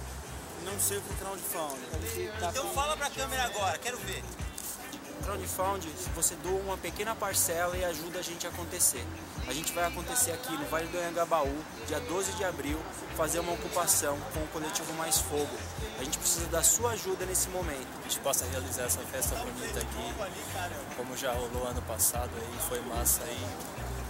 Não 0.64 0.80
sei 0.80 0.98
o 0.98 1.02
que 1.02 2.22
é 2.22 2.32
tá 2.40 2.50
Então 2.50 2.68
fala 2.70 2.96
pra 2.96 3.10
câmera 3.10 3.44
agora, 3.44 3.78
quero 3.78 3.98
ver. 3.98 4.24
Crowdfunding, 5.22 5.92
você 6.14 6.34
doa 6.36 6.60
uma 6.60 6.76
pequena 6.76 7.14
parcela 7.14 7.76
e 7.76 7.84
ajuda 7.84 8.18
a 8.18 8.22
gente 8.22 8.46
a 8.46 8.50
acontecer. 8.50 9.04
A 9.46 9.52
gente 9.52 9.72
vai 9.72 9.84
acontecer 9.84 10.32
aqui 10.32 10.52
no 10.52 10.64
Vale 10.66 10.86
do 10.88 10.98
Anhangabaú, 10.98 11.64
dia 11.86 12.00
12 12.00 12.32
de 12.32 12.44
abril, 12.44 12.78
fazer 13.16 13.40
uma 13.40 13.52
ocupação 13.52 14.18
com 14.34 14.40
o 14.40 14.48
coletivo 14.48 14.92
Mais 14.94 15.18
Fogo. 15.18 15.56
A 15.98 16.04
gente 16.04 16.18
precisa 16.18 16.46
da 16.46 16.62
sua 16.62 16.92
ajuda 16.92 17.24
nesse 17.24 17.48
momento. 17.48 17.86
a 18.00 18.02
gente 18.02 18.18
possa 18.20 18.44
realizar 18.46 18.84
essa 18.84 19.00
festa 19.00 19.34
bonita 19.36 19.80
aqui, 19.80 20.94
como 20.96 21.16
já 21.16 21.32
rolou 21.32 21.66
ano 21.66 21.82
passado 21.82 22.30
aí, 22.36 22.68
foi 22.68 22.80
massa 22.80 23.22
aí. 23.24 23.46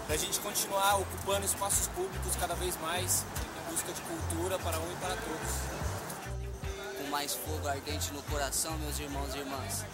Pra 0.07 0.17
gente 0.17 0.41
continuar 0.41 0.97
ocupando 0.97 1.45
espaços 1.45 1.87
públicos 1.89 2.37
cada 2.37 2.55
vez 2.55 2.77
mais 2.81 3.25
em 3.57 3.71
busca 3.71 3.93
de 3.93 4.01
cultura 4.01 4.59
para 4.59 4.79
um 4.79 4.93
e 4.93 4.97
para 4.97 5.15
todos. 5.17 6.99
Com 6.99 7.11
mais 7.11 7.35
fogo 7.35 7.69
ardente 7.69 8.13
no 8.13 8.23
coração, 8.25 8.77
meus 8.79 8.99
irmãos 8.99 9.35
e 9.35 9.39
irmãs. 9.39 9.85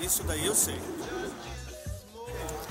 Isso 0.00 0.22
daí 0.24 0.46
eu 0.46 0.54
sei. 0.54 0.76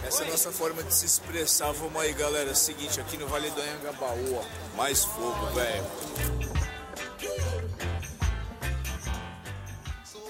Essa 0.06 0.24
é 0.24 0.28
a 0.28 0.32
nossa 0.32 0.52
forma 0.52 0.82
de 0.84 0.94
se 0.94 1.06
expressar. 1.06 1.72
Vamos 1.74 2.02
aí, 2.02 2.14
galera. 2.14 2.52
É 2.52 2.54
seguinte, 2.54 3.00
aqui 3.00 3.18
no 3.18 3.28
Vale 3.28 3.50
do 3.50 3.60
Anhangabaú, 3.62 4.36
ó. 4.42 4.78
Mais 4.78 5.04
fogo, 5.04 5.46
velho. 5.54 5.84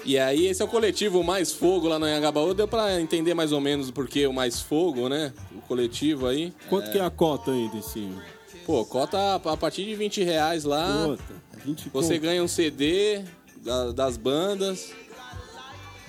E 0.04 0.18
aí, 0.18 0.46
esse 0.46 0.62
é 0.62 0.64
o 0.64 0.68
coletivo 0.68 1.22
Mais 1.22 1.52
Fogo 1.52 1.86
lá 1.86 1.98
no 1.98 2.06
Anhangabaú. 2.06 2.54
Deu 2.54 2.66
pra 2.66 2.98
entender 2.98 3.34
mais 3.34 3.52
ou 3.52 3.60
menos 3.60 3.90
por 3.90 4.08
que 4.08 4.26
o 4.26 4.32
Mais 4.32 4.60
Fogo, 4.60 5.06
né? 5.08 5.32
O 5.54 5.60
coletivo 5.60 6.26
aí. 6.26 6.52
Quanto 6.68 6.90
que 6.90 6.98
é 6.98 7.04
a 7.04 7.10
cota 7.10 7.50
aí 7.50 7.68
desse? 7.68 8.10
Pô, 8.64 8.84
cota 8.86 9.34
a 9.34 9.56
partir 9.56 9.84
de 9.84 9.94
20 9.94 10.22
reais 10.24 10.64
lá. 10.64 11.04
Puta, 11.08 11.34
20 11.64 11.88
Você 11.90 12.14
conto. 12.14 12.22
ganha 12.22 12.42
um 12.42 12.48
CD 12.48 13.22
da- 13.58 13.92
das 13.92 14.16
bandas. 14.16 14.90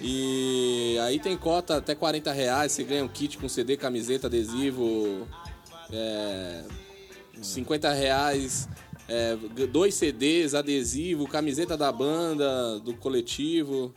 E 0.02 0.59
aí 1.00 1.20
tem 1.20 1.36
cota 1.38 1.78
até 1.78 1.94
40 1.96 2.32
reais. 2.32 2.72
Você 2.72 2.84
ganha 2.84 3.04
um 3.04 3.08
kit 3.08 3.38
com 3.38 3.48
CD, 3.50 3.76
camiseta, 3.78 4.28
adesivo. 4.28 5.28
É, 5.92 6.64
50 7.42 7.92
reais. 7.94 8.68
é, 9.08 9.36
dois 9.72 9.96
CDs, 9.96 10.54
adesivo, 10.54 11.28
camiseta 11.28 11.76
da 11.76 11.92
banda, 11.92 12.80
do 12.80 12.94
coletivo. 12.96 13.94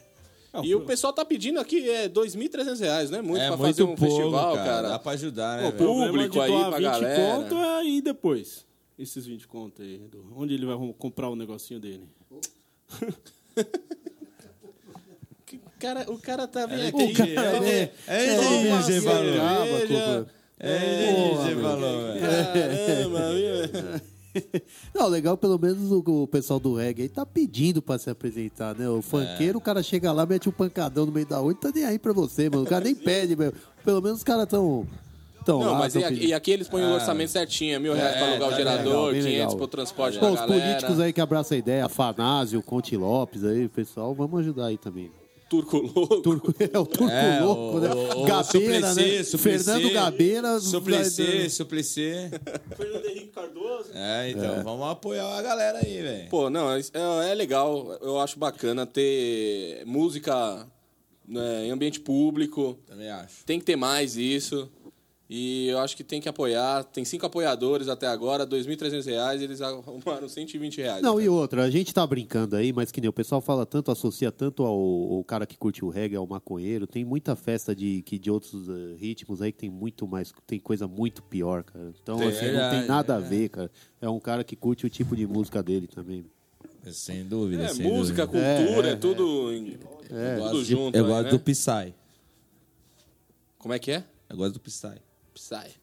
E 0.63 0.75
o 0.75 0.83
pessoal 0.83 1.13
tá 1.15 1.25
pedindo 1.25 1.59
aqui 1.61 1.89
é 1.89 2.09
2.300 2.09 2.79
reais, 2.81 3.11
né? 3.11 3.23
Muito 3.23 3.41
É 3.43 3.49
pra 3.49 3.57
muito 3.57 3.71
fazer 3.71 3.83
um 3.85 3.95
pouco, 3.95 4.01
festival, 4.17 4.55
cara. 4.55 4.67
cara. 4.67 4.89
Dá 4.91 4.99
pra 4.99 5.13
ajudar, 5.13 5.63
né, 5.63 5.69
o 5.69 5.73
Público 5.73 6.41
aí 6.41 6.51
pra 6.51 6.71
20 6.77 6.83
galera. 6.83 7.37
conto 7.39 7.55
é 7.57 7.75
aí 7.79 8.01
depois. 8.03 8.67
Esses 8.99 9.25
20 9.27 9.49
conto 9.49 9.81
aí. 9.83 9.99
do- 10.11 10.27
Onde 10.37 10.53
ele 10.55 10.67
vai 10.67 10.77
comprar 10.99 11.29
o 11.31 11.37
negocinho 11.37 11.81
dele? 11.81 12.07
Cara, 15.83 16.05
o 16.11 16.17
cara 16.19 16.47
tá 16.47 16.67
bem 16.67 16.81
É, 16.85 16.89
aqui. 16.89 17.03
o 17.33 17.35
cara 17.35 17.61
vem- 17.61 17.73
é, 17.73 17.91
é, 18.07 18.39
uma 18.41 18.69
falou. 18.71 18.83
cerveja. 18.83 20.27
É, 20.61 21.35
você 21.35 21.57
falou, 21.57 22.03
velho. 22.03 22.21
Caramba, 22.21 23.33
viu? 23.35 24.13
Não, 24.95 25.09
legal, 25.09 25.37
pelo 25.37 25.59
menos 25.59 25.91
o, 25.91 25.99
o 26.23 26.27
pessoal 26.27 26.59
do 26.61 26.75
reggae 26.75 27.03
aí 27.03 27.09
tá 27.09 27.27
pedindo 27.27 27.83
pra 27.83 27.99
se 27.99 28.09
apresentar, 28.09 28.75
né? 28.75 28.89
O 28.89 29.03
funkeiro, 29.03 29.59
o 29.59 29.61
cara 29.61 29.83
chega 29.83 30.11
lá, 30.13 30.25
mete 30.25 30.49
um 30.49 30.53
pancadão 30.53 31.05
no 31.05 31.13
meio 31.13 31.27
da 31.27 31.37
rua 31.39 31.53
e 31.53 31.55
tá 31.57 31.71
nem 31.75 31.85
aí 31.85 31.99
pra 31.99 32.13
você, 32.15 32.49
mano. 32.49 32.63
O 32.63 32.67
cara 32.67 32.85
nem 32.85 32.95
pede, 32.97 33.35
meu. 33.37 33.53
Pelo 33.85 34.01
menos 34.01 34.19
os 34.19 34.25
caras 34.25 34.47
tão. 34.47 34.87
tão 35.45 35.59
Não, 35.61 35.73
lá, 35.73 35.79
mas 35.81 35.93
tão 35.93 36.01
e 36.01 36.05
aqui, 36.07 36.27
e 36.29 36.33
aqui 36.33 36.51
eles 36.53 36.69
põem 36.69 36.85
o 36.85 36.87
Ah. 36.87 36.95
orçamento 36.95 37.31
certinho, 37.33 37.75
é 37.75 37.79
mil 37.79 37.93
reais 37.93 38.15
É, 38.15 38.19
pra 38.19 38.29
alugar 38.31 38.49
o 38.49 38.51
tá 38.53 38.57
gerador, 38.57 38.85
legal, 38.87 39.05
bem 39.13 39.21
500 39.23 39.33
legal. 39.33 39.57
pro 39.57 39.67
transporte 39.67 40.19
Pô, 40.19 40.27
da 40.27 40.33
os 40.33 40.41
galera. 40.41 40.63
políticos 40.63 41.01
aí 41.01 41.13
que 41.13 41.21
abraçam 41.21 41.57
a 41.57 41.59
ideia, 41.59 41.85
Afanásio, 41.85 42.63
Conte 42.63 42.97
Lopes 42.97 43.45
aí, 43.45 43.69
pessoal, 43.69 44.15
vamos 44.15 44.41
ajudar 44.41 44.67
aí 44.67 44.79
também. 44.79 45.11
Turco 45.53 45.77
louco. 45.79 46.23
Turco, 46.23 46.55
é 46.73 46.79
o 46.79 46.87
Turco 46.87 47.13
É, 47.13 47.41
louco, 47.41 47.77
o- 47.77 47.81
né? 47.81 47.91
o- 47.95 48.23
o 48.23 48.25
Gabeira, 48.25 48.45
Suplicy, 48.45 49.17
né? 49.19 49.23
Suplicy, 49.25 49.39
Fernando 49.39 49.91
Gabeira. 49.93 50.61
Suplicy, 50.61 51.51
Suplicy. 51.51 52.11
Fernando 52.75 53.05
Henrique 53.07 53.27
Cardoso. 53.29 53.91
É, 53.93 54.31
então, 54.31 54.55
É. 54.55 54.63
vamos 54.63 54.89
apoiar 54.89 55.27
a 55.39 55.43
galera 55.43 55.79
aí, 55.85 56.01
velho. 56.01 56.29
Pô, 56.31 56.49
não, 56.49 56.71
é, 56.73 56.81
é 57.31 57.35
legal, 57.35 57.99
eu 58.01 58.19
acho 58.19 58.39
bacana 58.39 58.87
ter 58.87 59.83
música 59.85 60.67
né, 61.29 61.67
em 61.67 61.71
ambiente 61.71 62.01
público. 62.01 62.79
Também 62.87 63.11
acho. 63.11 63.45
Tem 63.45 63.59
que 63.59 63.65
ter 63.67 63.77
mais 63.77 64.17
isso. 64.17 64.71
E 65.35 65.69
eu 65.69 65.79
acho 65.79 65.97
que 65.97 66.05
tem 66.05 66.21
que 66.21 66.29
apoiar. 66.29 66.85
Tem 66.85 67.07
cinco 67.07 67.25
apoiadores 67.25 67.89
até 67.89 68.07
agora, 68.07 68.47
2.300 68.47 69.07
reais, 69.07 69.41
eles 69.41 69.63
arrumaram 69.63 70.29
120 70.29 70.77
reais. 70.77 71.01
Não, 71.03 71.19
e 71.19 71.27
outra, 71.27 71.63
a 71.65 71.71
gente 71.71 71.95
tá 71.95 72.07
brincando 72.07 72.55
aí, 72.55 72.71
mas 72.71 72.93
que 72.93 73.01
nem 73.01 73.09
o 73.09 73.13
pessoal 73.15 73.41
fala 73.41 73.65
tanto, 73.65 73.91
associa 73.91 74.31
tanto 74.31 74.63
ao, 74.63 74.77
ao 75.15 75.25
cara 75.25 75.47
que 75.47 75.57
curte 75.57 75.83
o 75.83 75.89
reggae, 75.89 76.17
ao 76.17 76.27
maconheiro. 76.27 76.87
Tem 76.87 77.03
muita 77.03 77.35
festa 77.35 77.75
de, 77.75 78.03
que, 78.03 78.19
de 78.19 78.31
outros 78.31 78.69
eh, 78.69 78.95
ritmos 78.99 79.41
aí 79.41 79.51
que 79.53 79.59
tem 79.59 79.71
muito 79.71 80.07
mais, 80.07 80.35
tem 80.47 80.61
coisa 80.61 80.87
muito 80.87 81.23
pior, 81.23 81.63
cara. 81.65 81.95
Então, 82.03 82.19
Tem, 82.19 82.29
assim, 82.29 82.37
não 82.45 82.53
verdade, 82.53 82.79
tem 82.81 82.89
nada 82.89 83.17
a 83.17 83.19
é. 83.19 83.23
ver, 83.23 83.49
cara. 83.49 83.71
É 84.03 84.09
um 84.11 84.21
cara 84.21 84.45
que 84.45 84.55
curte 84.55 84.85
o 84.85 84.91
tipo 84.91 85.17
de 85.17 85.27
música 85.27 85.63
dele 85.63 85.87
também. 85.87 86.27
Sem 86.91 87.25
dúvida, 87.25 87.63
É, 87.63 87.69
sem 87.69 87.87
música, 87.91 88.27
dúvida. 88.27 88.57
cultura, 88.67 88.89
é, 88.91 88.97
tudo, 88.97 89.51
em- 89.51 89.69
Eu 89.71 89.79
tudo 89.79 90.39
gosto, 90.41 90.59
de- 90.59 90.65
junto. 90.67 90.95
eu 90.99 91.07
gosto 91.07 91.25
né? 91.25 91.31
do 91.31 91.41
Psy. 91.41 91.95
Como 93.57 93.73
é 93.73 93.79
que 93.79 93.93
é? 93.93 94.05
Eu 94.29 94.37
gosto 94.37 94.53
do 94.55 94.61
Psy. 94.61 95.01
Psy. 95.35 95.81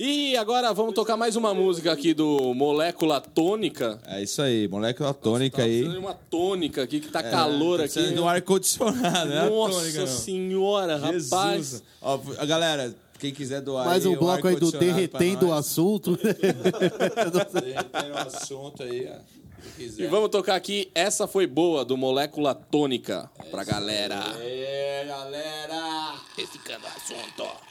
E 0.00 0.36
agora 0.36 0.72
vamos 0.72 0.94
tocar 0.94 1.16
mais 1.16 1.34
uma 1.34 1.52
música 1.52 1.92
aqui 1.92 2.14
do 2.14 2.54
Molécula 2.54 3.20
Tônica. 3.20 3.98
É 4.06 4.22
isso 4.22 4.40
aí, 4.40 4.68
molécula 4.68 5.12
tônica 5.12 5.60
aí. 5.62 5.70
Precisando 5.80 5.92
de 5.92 5.98
uma 5.98 6.14
tônica 6.14 6.82
aqui, 6.84 7.00
que 7.00 7.08
tá 7.08 7.18
É, 7.18 7.30
calor 7.30 7.78
tá 7.78 7.84
aqui. 7.84 7.92
precisando 7.94 8.14
de 8.14 8.20
um 8.20 8.28
ar-condicionado, 8.28 9.28
né? 9.30 9.48
Nossa 9.50 9.80
tônica, 9.80 10.06
senhora, 10.06 11.00
Jesus. 11.00 11.30
rapaz. 11.32 11.82
Ó, 12.00 12.20
a 12.38 12.46
galera, 12.46 12.94
quem 13.18 13.32
quiser 13.32 13.60
doar 13.60 13.86
Mais 13.86 14.06
aí, 14.06 14.12
um 14.12 14.16
bloco 14.16 14.46
aí 14.46 14.54
do 14.54 14.70
derretendo 14.70 15.48
o 15.48 15.52
assunto. 15.52 16.16
Derretendo 16.16 18.14
o 18.14 18.18
assunto 18.18 18.82
aí. 18.84 19.10
E 19.78 20.06
vamos 20.06 20.30
tocar 20.30 20.54
aqui 20.54 20.90
Essa 20.94 21.26
Foi 21.26 21.44
Boa, 21.46 21.84
do 21.84 21.96
Molécula 21.96 22.54
Tônica, 22.54 23.28
pra 23.50 23.64
galera. 23.64 24.20
É, 24.40 25.04
galera! 25.08 26.14
Reciclando 26.36 26.84
o 26.84 26.88
assunto. 26.88 27.67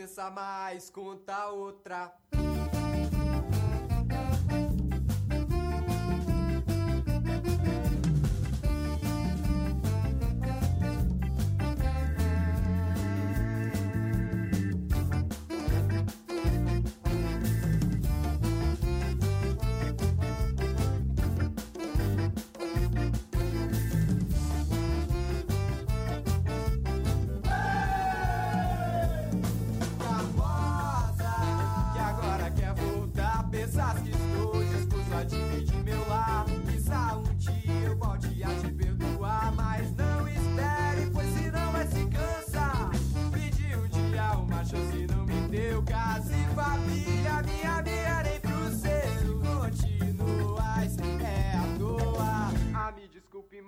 A 0.00 0.02
dá 0.02 0.06
licença 0.06 0.30
mais, 0.30 0.88
conta 0.88 1.48
outra 1.50 2.10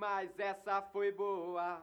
mas 0.03 0.37
essa 0.37 0.81
foi 0.91 1.13
boa. 1.13 1.81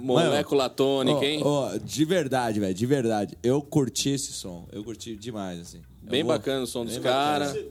Molécula 0.00 0.64
Mano, 0.64 0.74
tônica, 0.74 1.24
hein? 1.24 1.40
ó, 1.44 1.76
de 1.76 2.04
verdade, 2.04 2.58
velho, 2.58 2.74
de 2.74 2.84
verdade. 2.86 3.38
Eu 3.44 3.62
curti 3.62 4.08
esse 4.10 4.32
som. 4.32 4.66
Eu 4.72 4.82
curti 4.82 5.14
demais, 5.14 5.60
assim. 5.60 5.78
Eu 6.04 6.10
Bem 6.10 6.24
bacana 6.24 6.64
o 6.64 6.66
som 6.66 6.84
dos 6.84 6.94
bem 6.94 7.02
cara. 7.02 7.46
bacana. 7.46 7.64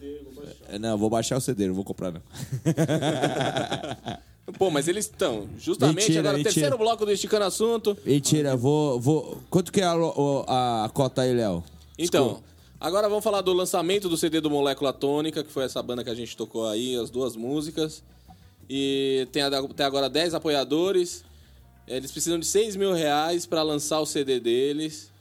É, 0.69 0.79
Não, 0.79 0.91
eu 0.91 0.97
vou 0.97 1.09
baixar 1.09 1.35
o 1.37 1.41
CD, 1.41 1.67
não 1.67 1.73
vou 1.73 1.83
comprar, 1.83 2.13
não. 2.13 2.21
Pô, 4.57 4.69
mas 4.71 4.87
eles 4.87 5.03
estão. 5.05 5.49
Justamente 5.57 5.97
Mentira, 5.97 6.19
agora, 6.21 6.37
mentira. 6.37 6.53
terceiro 6.53 6.77
bloco 6.77 7.05
do 7.05 7.11
Esticando 7.11 7.43
Assunto. 7.45 7.97
Mentira, 8.05 8.55
vou, 8.55 8.99
vou. 9.01 9.37
Quanto 9.49 9.69
que 9.71 9.81
é 9.81 9.85
a, 9.85 9.95
o- 9.97 10.45
a 10.47 10.89
cota 10.93 11.23
aí, 11.23 11.33
Léo? 11.33 11.61
Então, 11.97 12.41
agora 12.81 13.07
vamos 13.07 13.23
falar 13.23 13.41
do 13.41 13.53
lançamento 13.53 14.09
do 14.09 14.17
CD 14.17 14.41
do 14.41 14.49
Molécula 14.49 14.91
Tônica, 14.91 15.43
que 15.43 15.51
foi 15.51 15.63
essa 15.63 15.81
banda 15.81 16.03
que 16.03 16.09
a 16.09 16.15
gente 16.15 16.35
tocou 16.35 16.67
aí, 16.67 16.95
as 16.97 17.09
duas 17.09 17.35
músicas. 17.35 18.03
E 18.67 19.27
tem 19.31 19.43
até 19.43 19.83
agora 19.83 20.09
10 20.09 20.33
apoiadores. 20.33 21.23
Eles 21.87 22.11
precisam 22.11 22.39
de 22.39 22.45
6 22.45 22.75
mil 22.75 22.93
reais 22.93 23.45
para 23.45 23.61
lançar 23.61 23.99
o 23.99 24.05
CD 24.05 24.39
deles. 24.39 25.11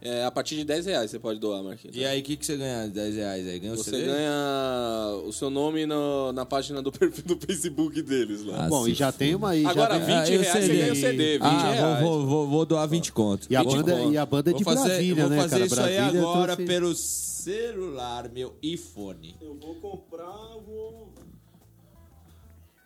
É, 0.00 0.24
a 0.24 0.30
partir 0.30 0.56
de 0.56 0.64
10 0.64 0.86
reais 0.86 1.10
você 1.10 1.18
pode 1.18 1.40
doar, 1.40 1.62
Marquinhos. 1.64 1.96
E 1.96 2.04
aí, 2.04 2.20
o 2.20 2.22
que, 2.22 2.36
que 2.36 2.44
você 2.44 2.56
ganha? 2.56 2.86
10 2.86 3.16
reais 3.16 3.48
aí? 3.48 3.58
Ganha 3.58 3.72
o 3.72 3.76
Você 3.78 3.90
CD? 3.90 4.04
ganha 4.04 5.22
o 5.24 5.32
seu 5.32 5.48
nome 5.48 5.86
no- 5.86 6.32
na 6.32 6.44
página 6.44 6.82
do 6.82 6.92
perfil 6.92 7.24
do 7.24 7.36
Facebook 7.46 8.02
deles 8.02 8.44
lá. 8.44 8.66
Ah, 8.66 8.68
Bom, 8.68 8.86
e 8.86 8.92
já 8.94 9.10
tem 9.10 9.34
uma 9.34 9.50
aí. 9.50 9.64
Agora, 9.64 9.98
já 9.98 10.04
20 10.04 10.06
tem... 10.06 10.14
Ah, 10.14 10.28
e 10.30 10.36
o 10.36 10.40
reais 10.42 10.64
você 10.64 10.72
ganha 10.76 10.92
o 10.92 10.96
CD, 10.96 11.32
20 11.38 11.42
ah, 11.42 11.70
reais. 11.72 12.02
Vou, 12.02 12.26
vou, 12.26 12.46
vou, 12.46 12.66
doar 12.66 12.86
20 12.86 13.10
conto. 13.10 13.46
E 13.48 13.56
a 13.56 13.62
20 13.62 13.72
banda- 13.72 13.96
conto. 13.96 14.12
e 14.12 14.18
a 14.18 14.26
banda 14.26 14.50
é 14.50 14.54
de 14.54 14.64
vou 14.64 14.74
fazer, 14.74 14.88
Brasília, 14.88 15.22
vou 15.22 15.30
né, 15.30 15.36
fazer 15.38 15.50
cara? 15.54 15.66
isso 15.66 15.80
aí 15.80 15.96
Brasília 15.96 16.20
agora 16.20 16.56
trouxe- 16.56 16.72
pelo 16.72 16.94
celular, 16.94 18.28
meu 18.28 18.54
iPhone. 18.62 19.34
Eu 19.40 19.54
vou 19.54 19.74
comprar, 19.76 20.56
vou. 20.66 21.08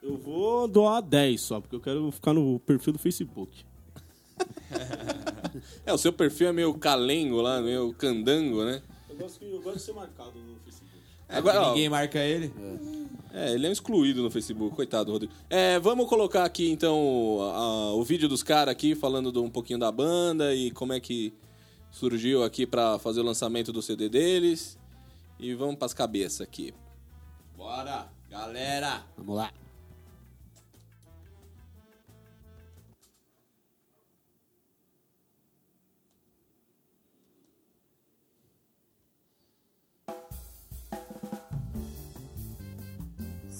Eu 0.02 0.16
vou 0.16 0.68
doar 0.68 1.02
10 1.02 1.40
só, 1.40 1.60
porque 1.60 1.74
eu 1.74 1.80
quero 1.80 2.10
ficar 2.12 2.32
no 2.32 2.58
perfil 2.60 2.92
do 2.92 2.98
Facebook. 3.00 3.64
É, 5.86 5.92
o 5.92 5.98
seu 5.98 6.12
perfil 6.12 6.48
é 6.48 6.52
meio 6.52 6.72
calengo 6.74 7.40
lá, 7.40 7.60
meio 7.60 7.92
candango, 7.94 8.64
né? 8.64 8.82
Eu 9.08 9.16
gosto, 9.16 9.38
que- 9.38 9.44
eu 9.50 9.60
gosto 9.62 9.76
de 9.78 9.82
ser 9.82 9.92
marcado 9.92 10.38
no 10.38 10.56
Facebook. 10.64 10.90
Agora, 11.28 11.62
ó, 11.62 11.68
Ninguém 11.70 11.88
marca 11.88 12.18
ele. 12.18 12.52
É, 13.32 13.52
ele 13.54 13.66
é 13.66 13.68
um 13.68 13.72
excluído 13.72 14.20
no 14.22 14.30
Facebook, 14.30 14.74
coitado, 14.74 15.12
Rodrigo. 15.12 15.32
É, 15.48 15.78
vamos 15.78 16.08
colocar 16.08 16.44
aqui 16.44 16.68
então 16.70 17.38
a- 17.40 17.92
o 17.94 18.02
vídeo 18.02 18.28
dos 18.28 18.42
caras 18.42 18.72
aqui 18.72 18.94
falando 18.96 19.30
de 19.30 19.38
um 19.38 19.48
pouquinho 19.48 19.78
da 19.78 19.92
banda 19.92 20.52
e 20.54 20.70
como 20.72 20.92
é 20.92 20.98
que 20.98 21.32
surgiu 21.92 22.42
aqui 22.42 22.66
pra 22.66 22.98
fazer 22.98 23.20
o 23.20 23.24
lançamento 23.24 23.72
do 23.72 23.80
CD 23.80 24.08
deles. 24.08 24.76
E 25.38 25.54
vamos 25.54 25.76
pras 25.76 25.94
cabeças 25.94 26.40
aqui. 26.40 26.74
Bora, 27.56 28.08
galera. 28.28 29.04
Vamos 29.16 29.36
lá. 29.36 29.52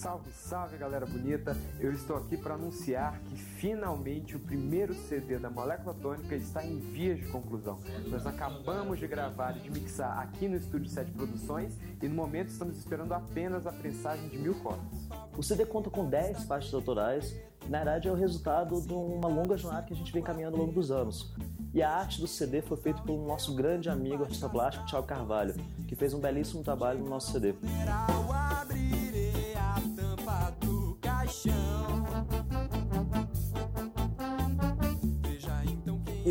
Salve, 0.00 0.30
salve 0.32 0.78
galera 0.78 1.04
bonita! 1.04 1.54
Eu 1.78 1.92
estou 1.92 2.16
aqui 2.16 2.34
para 2.34 2.54
anunciar 2.54 3.20
que 3.20 3.36
finalmente 3.36 4.34
o 4.34 4.40
primeiro 4.40 4.94
CD 4.94 5.38
da 5.38 5.50
Molécula 5.50 5.92
Tônica 5.92 6.34
está 6.34 6.64
em 6.64 6.78
vias 6.78 7.18
de 7.18 7.26
conclusão. 7.26 7.78
Nós 8.06 8.24
acabamos 8.26 8.98
de 8.98 9.06
gravar 9.06 9.54
e 9.58 9.60
de 9.60 9.70
mixar 9.70 10.18
aqui 10.18 10.48
no 10.48 10.56
Estúdio 10.56 10.88
7 10.88 11.10
Produções 11.10 11.76
e 12.00 12.08
no 12.08 12.14
momento 12.14 12.48
estamos 12.48 12.78
esperando 12.78 13.12
apenas 13.12 13.66
a 13.66 13.72
prensagem 13.72 14.26
de 14.30 14.38
mil 14.38 14.54
cópias. 14.62 15.06
O 15.36 15.42
CD 15.42 15.66
conta 15.66 15.90
com 15.90 16.08
10 16.08 16.44
faixas 16.44 16.72
autorais, 16.72 17.36
que 17.60 17.68
na 17.68 17.84
verdade 17.84 18.08
é 18.08 18.10
o 18.10 18.14
resultado 18.14 18.80
de 18.80 18.94
uma 18.94 19.28
longa 19.28 19.58
jornada 19.58 19.84
que 19.84 19.92
a 19.92 19.96
gente 19.96 20.14
vem 20.14 20.22
caminhando 20.22 20.56
ao 20.56 20.62
longo 20.62 20.72
dos 20.72 20.90
anos. 20.90 21.34
E 21.74 21.82
a 21.82 21.90
arte 21.90 22.22
do 22.22 22.26
CD 22.26 22.62
foi 22.62 22.78
feita 22.78 23.02
pelo 23.02 23.26
nosso 23.26 23.54
grande 23.54 23.90
amigo 23.90 24.22
artista 24.22 24.48
plástico 24.48 24.86
Thiago 24.86 25.06
Carvalho, 25.06 25.54
que 25.86 25.94
fez 25.94 26.14
um 26.14 26.20
belíssimo 26.20 26.64
trabalho 26.64 27.00
no 27.00 27.10
nosso 27.10 27.32
CD. 27.32 27.54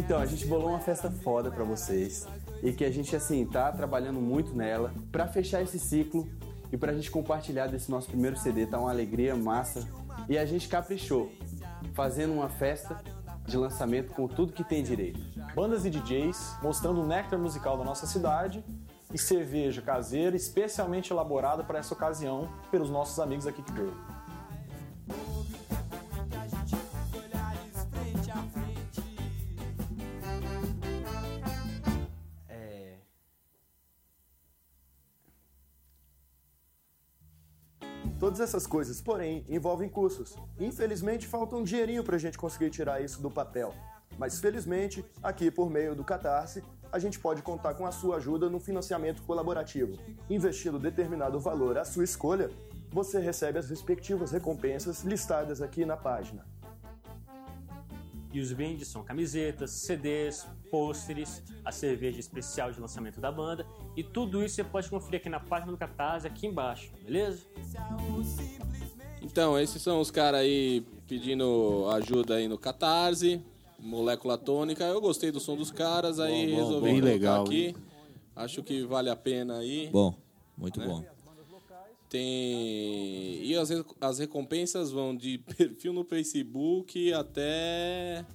Então 0.09 0.19
a 0.19 0.25
gente 0.25 0.47
bolou 0.47 0.69
uma 0.69 0.79
festa 0.79 1.11
foda 1.11 1.51
pra 1.51 1.63
vocês 1.63 2.27
e 2.63 2.73
que 2.73 2.83
a 2.83 2.89
gente, 2.89 3.15
assim, 3.15 3.45
tá 3.45 3.71
trabalhando 3.71 4.19
muito 4.19 4.55
nela 4.55 4.91
pra 5.11 5.27
fechar 5.27 5.61
esse 5.61 5.77
ciclo 5.77 6.27
e 6.71 6.77
pra 6.77 6.95
gente 6.95 7.11
compartilhar 7.11 7.67
desse 7.67 7.91
nosso 7.91 8.07
primeiro 8.07 8.35
CD. 8.35 8.65
Tá 8.65 8.79
uma 8.79 8.89
alegria 8.89 9.35
massa 9.35 9.87
e 10.27 10.35
a 10.35 10.47
gente 10.47 10.67
caprichou, 10.67 11.31
fazendo 11.93 12.33
uma 12.33 12.49
festa 12.49 12.99
de 13.45 13.55
lançamento 13.55 14.11
com 14.13 14.27
tudo 14.27 14.51
que 14.51 14.63
tem 14.63 14.81
direito. 14.81 15.19
Bandas 15.53 15.85
e 15.85 15.91
DJs 15.91 16.55
mostrando 16.63 17.03
o 17.03 17.05
néctar 17.05 17.37
musical 17.37 17.77
da 17.77 17.83
nossa 17.83 18.07
cidade 18.07 18.65
e 19.13 19.17
cerveja 19.19 19.79
caseira 19.79 20.35
especialmente 20.35 21.13
elaborada 21.13 21.63
para 21.63 21.77
essa 21.77 21.93
ocasião 21.93 22.49
pelos 22.71 22.89
nossos 22.89 23.19
amigos 23.19 23.45
da 23.45 23.51
Kick 23.51 23.71
Girl. 23.73 24.08
Todas 38.19 38.41
essas 38.41 38.67
coisas, 38.67 38.99
porém, 38.99 39.45
envolvem 39.47 39.87
custos. 39.87 40.35
Infelizmente, 40.59 41.25
falta 41.25 41.55
um 41.55 41.63
dinheirinho 41.63 42.03
pra 42.03 42.17
gente 42.17 42.37
conseguir 42.37 42.69
tirar 42.69 43.01
isso 43.01 43.21
do 43.21 43.31
papel. 43.31 43.73
Mas 44.17 44.41
felizmente, 44.41 45.05
aqui 45.23 45.49
por 45.49 45.69
meio 45.69 45.95
do 45.95 46.03
Catarse, 46.03 46.61
a 46.91 46.99
gente 46.99 47.17
pode 47.17 47.41
contar 47.41 47.75
com 47.75 47.85
a 47.85 47.91
sua 47.93 48.17
ajuda 48.17 48.49
no 48.49 48.59
financiamento 48.59 49.21
colaborativo. 49.21 49.97
Investindo 50.29 50.77
determinado 50.77 51.39
valor 51.39 51.77
à 51.77 51.85
sua 51.85 52.03
escolha, 52.03 52.51
você 52.91 53.19
recebe 53.21 53.57
as 53.57 53.69
respectivas 53.69 54.31
recompensas 54.31 55.01
listadas 55.03 55.61
aqui 55.61 55.85
na 55.85 55.95
página. 55.95 56.45
E 58.33 58.41
os 58.41 58.51
brindes 58.51 58.89
são 58.89 59.01
camisetas, 59.01 59.71
CDs, 59.71 60.45
pôsteres, 60.69 61.41
a 61.63 61.71
cerveja 61.71 62.19
especial 62.19 62.69
de 62.71 62.81
lançamento 62.81 63.21
da 63.21 63.31
banda 63.31 63.65
e 63.99 64.03
tudo 64.03 64.43
isso 64.43 64.55
você 64.55 64.63
pode 64.63 64.89
conferir 64.89 65.19
aqui 65.19 65.29
na 65.29 65.39
página 65.39 65.71
do 65.71 65.77
Catarse, 65.77 66.25
aqui 66.25 66.47
embaixo, 66.47 66.91
beleza? 67.03 67.45
Então, 69.21 69.59
esses 69.59 69.81
são 69.81 69.99
os 69.99 70.09
caras 70.09 70.39
aí 70.41 70.83
pedindo 71.07 71.85
ajuda 71.91 72.35
aí 72.35 72.47
no 72.47 72.57
Catarse, 72.57 73.41
Molécula 73.79 74.37
Tônica. 74.37 74.83
Eu 74.85 75.01
gostei 75.01 75.31
do 75.31 75.39
som 75.39 75.55
dos 75.57 75.71
caras, 75.71 76.19
aí 76.19 76.47
Bom, 76.47 76.51
bom, 76.55 76.57
resolvi 76.63 76.85
bem 76.85 76.93
colocar 77.01 77.13
legal, 77.13 77.43
aqui. 77.43 77.75
Acho 78.35 78.63
que 78.63 78.83
vale 78.83 79.09
a 79.09 79.15
pena 79.15 79.57
aí. 79.57 79.89
Bom, 79.91 80.15
muito 80.57 80.79
Né? 80.79 80.85
bom. 80.87 81.03
Tem. 82.09 83.43
E 83.43 83.55
as, 83.55 83.69
re- 83.69 83.85
as 84.01 84.17
recompensas 84.19 84.91
vão 84.91 85.15
de 85.15 85.37
perfil 85.57 85.93
no 85.93 86.03
Facebook 86.03 87.13
até. 87.13 88.25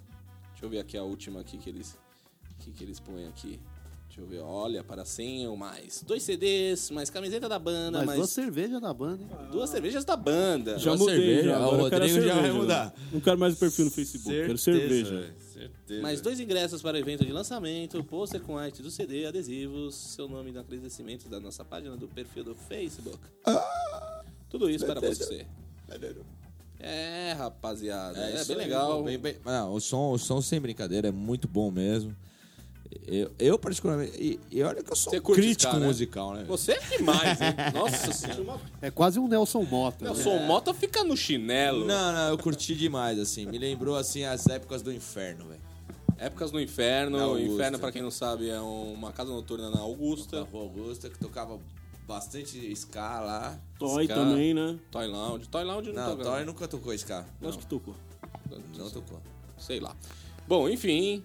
Deixa 0.50 0.64
eu 0.64 0.68
ver 0.68 0.78
aqui 0.78 0.96
a 0.96 1.02
última 1.02 1.40
aqui 1.40 1.58
que 1.58 1.68
eles. 1.70 1.98
Que, 2.60 2.70
que 2.70 2.84
eles 2.84 3.00
põem 3.00 3.26
aqui. 3.26 3.58
Deixa 4.16 4.20
eu 4.20 4.26
ver. 4.28 4.38
Olha, 4.40 4.84
para 4.84 5.04
100 5.04 5.48
ou 5.48 5.56
mais. 5.56 6.04
Dois 6.06 6.22
CDs, 6.22 6.88
mais 6.90 7.10
camiseta 7.10 7.48
da 7.48 7.58
banda, 7.58 7.98
Mas 7.98 8.06
mais. 8.06 8.18
duas 8.20 8.30
cervejas 8.30 8.80
da 8.80 8.94
banda, 8.94 9.22
hein? 9.24 9.28
Duas 9.50 9.70
cervejas 9.70 10.04
da 10.04 10.16
banda. 10.16 10.78
Já 10.78 10.90
Duas 10.90 11.00
mudei, 11.00 11.16
cervejas. 11.16 11.44
já. 11.46 11.56
Agora 11.56 11.82
eu 11.82 11.90
quero 11.90 12.04
a 12.04 12.08
cerveja. 12.08 12.92
Não 13.12 13.20
quero 13.20 13.38
mais 13.40 13.54
o 13.54 13.56
perfil 13.56 13.84
no 13.86 13.90
Facebook, 13.90 14.30
quero 14.30 14.58
cerveja. 14.58 15.34
Mais 16.00 16.20
dois 16.20 16.38
ingressos 16.38 16.80
para 16.80 16.96
o 16.96 17.00
evento 17.00 17.24
de 17.24 17.32
lançamento, 17.32 18.02
pôster 18.04 18.40
com 18.40 18.56
arte 18.56 18.82
do 18.82 18.90
CD, 18.90 19.26
adesivos, 19.26 19.94
seu 19.96 20.28
nome 20.28 20.52
no 20.52 20.60
agradecimento 20.60 21.28
da 21.28 21.40
nossa 21.40 21.64
página 21.64 21.96
do 21.96 22.06
perfil 22.06 22.44
do 22.44 22.54
Facebook. 22.54 23.18
Tudo 24.48 24.70
isso 24.70 24.86
para 24.86 25.00
você. 25.00 25.44
É, 26.78 27.32
rapaziada. 27.36 28.18
É, 28.18 28.34
isso 28.36 28.46
bem 28.48 28.56
aí, 28.58 28.62
legal. 28.64 29.02
bem- 29.02 29.18
bem- 29.18 29.36
não, 29.44 29.72
o, 29.72 29.80
som, 29.80 30.12
o 30.12 30.18
som, 30.18 30.40
sem 30.40 30.60
brincadeira, 30.60 31.08
é 31.08 31.12
muito 31.12 31.48
bom 31.48 31.70
mesmo. 31.70 32.14
Eu, 33.06 33.30
eu 33.38 33.58
particularmente. 33.58 34.16
E, 34.18 34.40
e 34.50 34.62
olha 34.62 34.82
que 34.82 34.90
eu 34.90 34.96
sou 34.96 35.14
um 35.14 35.20
crítico 35.20 35.70
ska, 35.70 35.78
né? 35.78 35.86
musical, 35.86 36.34
né? 36.34 36.44
Você 36.44 36.72
é 36.72 36.96
demais, 36.96 37.40
hein? 37.40 37.54
Nossa 37.74 38.12
senhora. 38.12 38.60
É 38.80 38.90
quase 38.90 39.18
um 39.18 39.28
Nelson 39.28 39.62
Mota. 39.62 40.04
Nelson 40.04 40.36
né? 40.36 40.46
Mota 40.46 40.72
fica 40.72 41.04
no 41.04 41.16
chinelo. 41.16 41.84
Não, 41.84 42.12
não, 42.12 42.28
eu 42.30 42.38
curti 42.38 42.74
demais, 42.74 43.18
assim. 43.18 43.46
Me 43.46 43.58
lembrou, 43.58 43.96
assim, 43.96 44.24
as 44.24 44.46
épocas 44.46 44.82
do 44.82 44.92
inferno, 44.92 45.46
velho. 45.48 45.60
Épocas 46.18 46.52
no 46.52 46.60
Inferno. 46.60 47.18
O 47.18 47.20
Augusta. 47.20 47.52
Inferno, 47.52 47.78
pra 47.78 47.92
quem 47.92 48.02
não 48.02 48.10
sabe, 48.10 48.48
é 48.48 48.60
uma 48.60 49.12
casa 49.12 49.30
noturna 49.30 49.70
na 49.70 49.80
Augusta. 49.80 50.40
Na 50.40 50.46
Rua 50.46 50.62
Augusta, 50.62 51.10
que 51.10 51.18
tocava 51.18 51.58
bastante 52.06 52.58
ska 52.72 53.20
lá. 53.20 53.58
Toy 53.78 54.04
Ska, 54.04 54.14
também, 54.14 54.54
né? 54.54 54.78
Toy 54.90 55.06
Lounge. 55.06 55.48
Toy 55.48 55.64
Lounge 55.64 55.92
não, 55.92 56.16
Não. 56.16 56.24
Toy 56.24 56.44
nunca 56.44 56.68
tocou 56.68 56.92
ska. 56.94 57.24
Acho 57.42 57.58
que 57.58 57.66
tocou. 57.66 57.94
Não 58.76 58.90
tocou. 58.90 59.20
Sei 59.58 59.80
lá. 59.80 59.94
Bom, 60.46 60.68
enfim. 60.68 61.24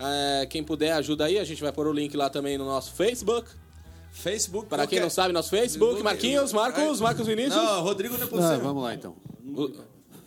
É, 0.00 0.46
quem 0.46 0.64
puder, 0.64 0.92
ajuda 0.92 1.24
aí. 1.26 1.38
A 1.38 1.44
gente 1.44 1.62
vai 1.62 1.72
pôr 1.72 1.86
o 1.86 1.92
link 1.92 2.16
lá 2.16 2.28
também 2.30 2.56
no 2.58 2.64
nosso 2.64 2.92
Facebook. 2.94 3.48
Facebook. 4.12 4.66
Para 4.68 4.78
quem 4.86 4.98
qualquer- 4.98 5.02
não 5.02 5.10
sabe, 5.10 5.32
nosso 5.32 5.50
Facebook. 5.50 6.02
Marquinhos, 6.02 6.52
Marcos, 6.52 7.00
Marcos 7.00 7.26
Vinícius. 7.26 7.54
Não, 7.54 7.82
Rodrigo 7.82 8.14
não 8.14 8.22
é 8.22 8.24
Ah, 8.24 8.28
possível. 8.28 8.60
vamos 8.60 8.82
lá 8.82 8.94
então. 8.94 9.14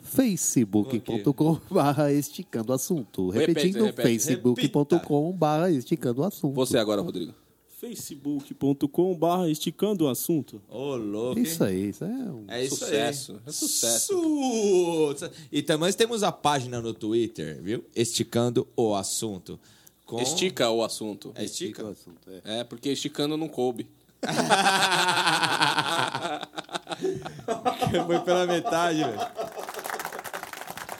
facebook.com 0.03 1.57
barra 1.69 2.11
esticando 2.11 2.71
o 2.71 2.75
assunto. 2.75 3.29
Repetindo, 3.29 3.83
repete. 3.85 4.03
facebook.com 4.03 5.31
barra 5.31 5.69
esticando 5.71 6.21
o 6.21 6.23
assunto. 6.25 6.53
Você 6.55 6.77
agora, 6.77 7.01
Rodrigo. 7.01 7.33
facebook.com 7.83 9.13
barra 9.13 9.49
esticando 9.49 10.05
o 10.05 10.09
assunto. 10.09 10.61
Ô, 10.69 10.95
louco. 10.95 11.37
hein? 11.37 11.43
Isso 11.43 11.61
aí, 11.63 11.89
isso 11.89 12.05
é 12.05 12.07
um 12.07 12.45
É 12.47 12.63
isso 12.63 12.77
Sucesso, 12.77 13.31
aí. 13.33 13.39
é 13.45 13.51
sucesso. 13.51 14.13
Su- 15.17 15.29
E 15.51 15.61
também 15.61 15.91
temos 15.91 16.23
a 16.23 16.31
página 16.31 16.81
no 16.81 16.93
Twitter, 16.93 17.61
viu? 17.61 17.83
Esticando 17.93 18.65
o 18.77 18.95
assunto. 18.95 19.59
Com... 20.05 20.21
Estica 20.21 20.69
o 20.69 20.81
assunto. 20.81 21.33
É 21.35 21.43
estica? 21.43 21.83
o 21.83 21.89
assunto. 21.89 22.29
É. 22.45 22.59
É, 22.59 22.63
porque 22.63 22.89
esticando 22.89 23.35
não 23.35 23.49
coube. 23.49 23.85
Foi 28.07 28.19
pela 28.21 28.45
metade, 28.47 28.99
velho. 28.99 29.19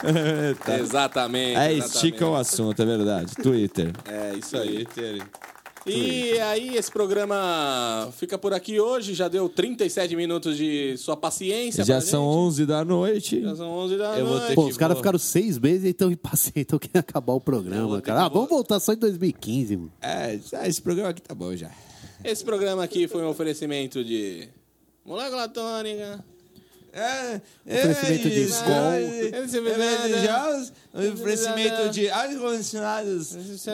É, 0.06 0.52
tá. 0.62 0.78
Exatamente. 0.78 1.56
É, 1.56 1.72
exatamente. 1.72 1.94
estica 1.94 2.26
o 2.28 2.34
assunto, 2.34 2.82
é 2.82 2.84
verdade. 2.84 3.34
Twitter. 3.36 3.90
É, 4.04 4.34
isso 4.36 4.54
aí. 4.58 4.84
Twitter. 4.84 5.26
E 5.86 6.38
aí, 6.40 6.76
esse 6.76 6.90
programa 6.90 8.08
fica 8.16 8.38
por 8.38 8.54
aqui 8.54 8.80
hoje. 8.80 9.12
Já 9.14 9.28
deu 9.28 9.48
37 9.48 10.16
minutos 10.16 10.56
de 10.56 10.96
sua 10.96 11.16
paciência. 11.16 11.84
Já 11.84 11.96
pra 11.96 12.00
são 12.00 12.22
gente. 12.24 12.38
11 12.38 12.66
da 12.66 12.84
noite. 12.84 13.42
Já 13.42 13.54
são 13.56 13.70
11 13.70 13.96
da 13.98 14.18
Eu 14.18 14.26
noite. 14.26 14.54
Pô, 14.54 14.64
os 14.66 14.76
caras 14.78 14.96
ficaram 14.96 15.18
seis 15.18 15.58
meses 15.58 15.84
e 15.84 15.88
estão 15.90 16.10
impacientes, 16.10 16.62
estão 16.62 16.78
querendo 16.78 17.00
acabar 17.00 17.34
o 17.34 17.40
programa, 17.40 18.00
cara. 18.00 18.24
Ah, 18.24 18.28
vamos 18.28 18.48
voltar 18.48 18.80
só 18.80 18.92
em 18.94 18.96
2015, 18.96 19.76
mano. 19.76 19.92
É, 20.00 20.38
já- 20.50 20.66
esse 20.66 20.80
programa 20.80 21.10
aqui 21.10 21.20
tá 21.20 21.34
bom 21.34 21.54
já. 21.54 21.70
Esse 22.24 22.42
programa 22.42 22.82
aqui 22.82 23.06
foi 23.06 23.22
um 23.22 23.28
oferecimento 23.28 24.02
de 24.02 24.48
Molécula 25.04 25.46
Tônica. 25.48 26.24
É, 26.96 27.40
Oferecimento 27.66 28.30
de. 28.30 28.42
Skol. 28.44 28.72
É, 28.72 29.42
oferecimento 31.12 31.88
de 31.90 32.08
ar-condicionados. 32.08 33.32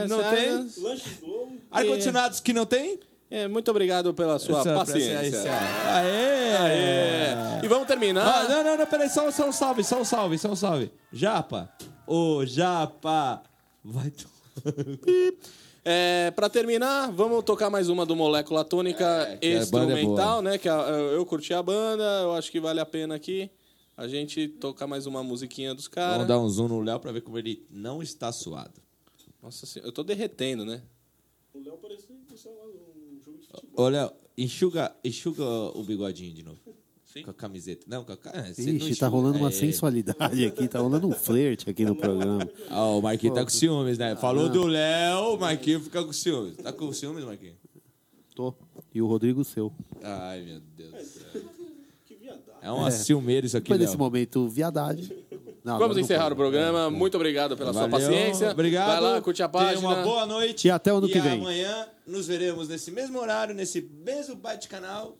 Não 0.08 0.18
tem? 0.30 0.66
Ar-condicionados 1.70 2.40
que 2.40 2.52
não 2.52 2.64
tem? 2.64 2.98
É, 3.30 3.46
muito 3.46 3.70
obrigado 3.70 4.12
pela 4.12 4.38
sua 4.38 4.60
Essa- 4.60 4.74
paciência. 4.74 5.50
Aê! 5.86 6.56
Aê! 6.56 7.64
E 7.64 7.68
vamos 7.68 7.86
terminar. 7.86 8.26
Ah, 8.26 8.48
não, 8.48 8.64
não, 8.64 8.76
não, 8.78 8.86
peraí, 8.86 9.08
só, 9.08 9.30
só 9.30 9.48
um 9.48 9.52
salve, 9.52 9.84
só 9.84 10.00
um 10.00 10.04
salve, 10.04 10.38
só 10.38 10.50
um 10.50 10.56
salve. 10.56 10.90
Japa, 11.12 11.70
ô 12.06 12.44
Japa, 12.44 13.42
vai 13.84 14.10
tu... 14.10 14.28
É, 15.92 16.30
pra 16.30 16.48
terminar, 16.48 17.10
vamos 17.10 17.42
tocar 17.42 17.68
mais 17.68 17.88
uma 17.88 18.06
do 18.06 18.14
Molécula 18.14 18.64
Tônica 18.64 19.04
banda 19.04 19.38
é 19.42 19.56
instrumental, 19.58 20.40
boa. 20.40 20.42
né? 20.42 20.56
Que 20.56 20.68
a- 20.68 20.86
eu, 20.88 21.26
curti 21.26 21.52
a 21.52 21.60
banda, 21.60 22.04
eu 22.22 22.32
acho 22.34 22.48
que 22.52 22.60
vale 22.60 22.78
a 22.78 22.86
pena 22.86 23.16
aqui 23.16 23.50
a 23.96 24.06
gente 24.06 24.46
tocar 24.46 24.86
mais 24.86 25.06
uma 25.06 25.24
musiquinha 25.24 25.74
dos 25.74 25.88
caras. 25.88 26.12
Vamos 26.12 26.28
dar 26.28 26.38
um 26.38 26.48
zoom 26.48 26.68
no 26.68 26.80
Léo 26.80 27.00
pra 27.00 27.10
ver 27.10 27.22
como 27.22 27.36
ele 27.38 27.66
não 27.68 28.00
está 28.00 28.30
suado. 28.30 28.80
Nossa 29.42 29.66
senhora, 29.66 29.88
eu 29.88 29.92
tô 29.92 30.04
derretendo, 30.04 30.64
né? 30.64 30.80
O 31.52 31.58
Léo 31.58 31.76
parecia 31.78 32.14
um 32.14 32.36
jogo 32.36 33.38
de 33.38 33.44
futebol. 33.48 33.84
Ô, 33.84 33.88
Léo, 33.88 34.12
enxuga, 34.38 34.94
enxuga 35.04 35.44
o 35.44 35.82
bigodinho 35.82 36.32
de 36.32 36.44
novo. 36.44 36.60
Com 37.24 37.30
a 37.30 37.34
camiseta. 37.34 37.84
Não, 37.88 38.04
com 38.04 38.12
a 38.12 38.16
ca- 38.16 38.30
você 38.30 38.62
não 38.62 38.72
Ixi, 38.76 38.78
tá 38.80 38.86
enxuga. 38.90 39.08
rolando 39.08 39.38
uma 39.38 39.48
É. 39.48 39.52
sensualidade 39.52 40.46
aqui, 40.46 40.68
tá 40.68 40.78
rolando 40.78 41.08
um 41.08 41.12
flerte 41.12 41.68
aqui 41.68 41.84
no 41.84 41.96
programa. 41.96 42.48
Ah, 42.70 42.86
o 42.86 43.02
Marquinhos 43.02 43.34
tá 43.36 43.42
com 43.42 43.50
ciúmes, 43.50 43.98
né? 43.98 44.14
Falou 44.16 44.44
Não. 44.46 44.52
do 44.52 44.66
Léo, 44.66 45.34
o 45.34 45.38
Marquinhos 45.38 45.82
fica 45.84 46.04
com 46.04 46.12
ciúmes. 46.12 46.56
Tá 46.56 46.72
com 46.72 46.92
ciúmes, 46.92 47.24
Marquinhos? 47.24 47.56
Tô. 48.34 48.54
E 48.94 49.02
o 49.02 49.06
Rodrigo 49.06 49.44
seu. 49.44 49.72
Ai, 50.02 50.40
meu 50.42 50.60
Deus 50.76 50.92
do 50.92 51.00
céu. 51.04 51.42
É 52.62 52.70
uma 52.70 52.88
É. 52.88 52.90
ciumeira 52.90 53.46
isso 53.46 53.56
aqui, 53.56 53.64
Depois 53.64 53.80
desse 53.80 53.92
Léo. 53.92 53.98
momento, 53.98 54.48
viadagem. 54.48 55.24
Não, 55.64 55.78
Vamos 55.78 55.96
não 55.96 56.02
encerrar 56.02 56.32
o 56.32 56.36
programa. 56.36 56.90
Muito 56.90 57.16
obrigado 57.16 57.56
pela 57.56 57.72
sua 57.72 57.86
Valeu, 57.86 58.08
paciência. 58.08 58.50
Obrigado. 58.50 58.86
Vai 58.86 59.00
lá, 59.00 59.20
curte 59.22 59.42
a 59.42 59.48
página. 59.48 59.78
Tenha 59.80 59.88
uma 59.94 60.02
boa 60.02 60.26
noite. 60.26 60.68
E 60.68 60.70
até 60.70 60.92
o 60.92 60.96
ano 60.98 61.08
e 61.08 61.12
que 61.12 61.20
vem. 61.20 61.38
amanhã 61.40 61.86
nos 62.06 62.26
veremos 62.26 62.68
nesse 62.68 62.90
mesmo 62.90 63.18
horário, 63.18 63.54
nesse 63.54 63.80
mesmo 63.80 64.36
bate-canal. 64.36 65.16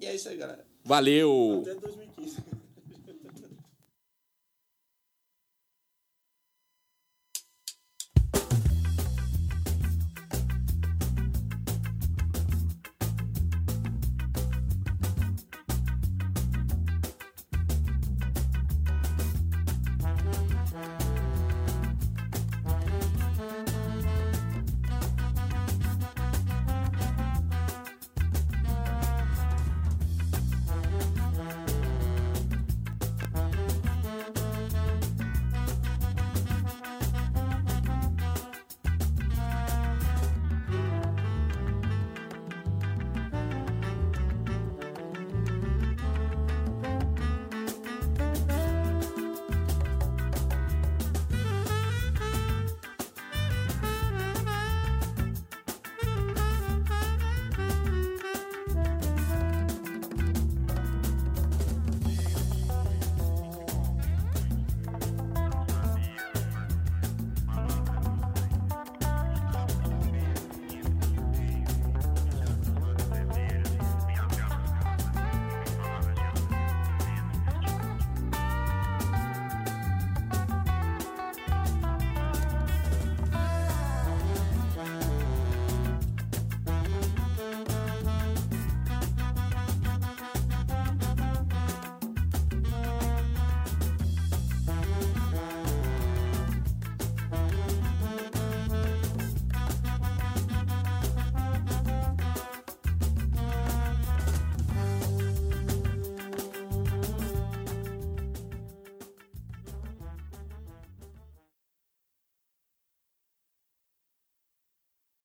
E 0.00 0.06
é 0.06 0.14
isso 0.14 0.28
aí, 0.28 0.36
galera. 0.36 0.64
Valeu. 0.84 1.62
Até 1.62 1.74
2015. 1.74 2.63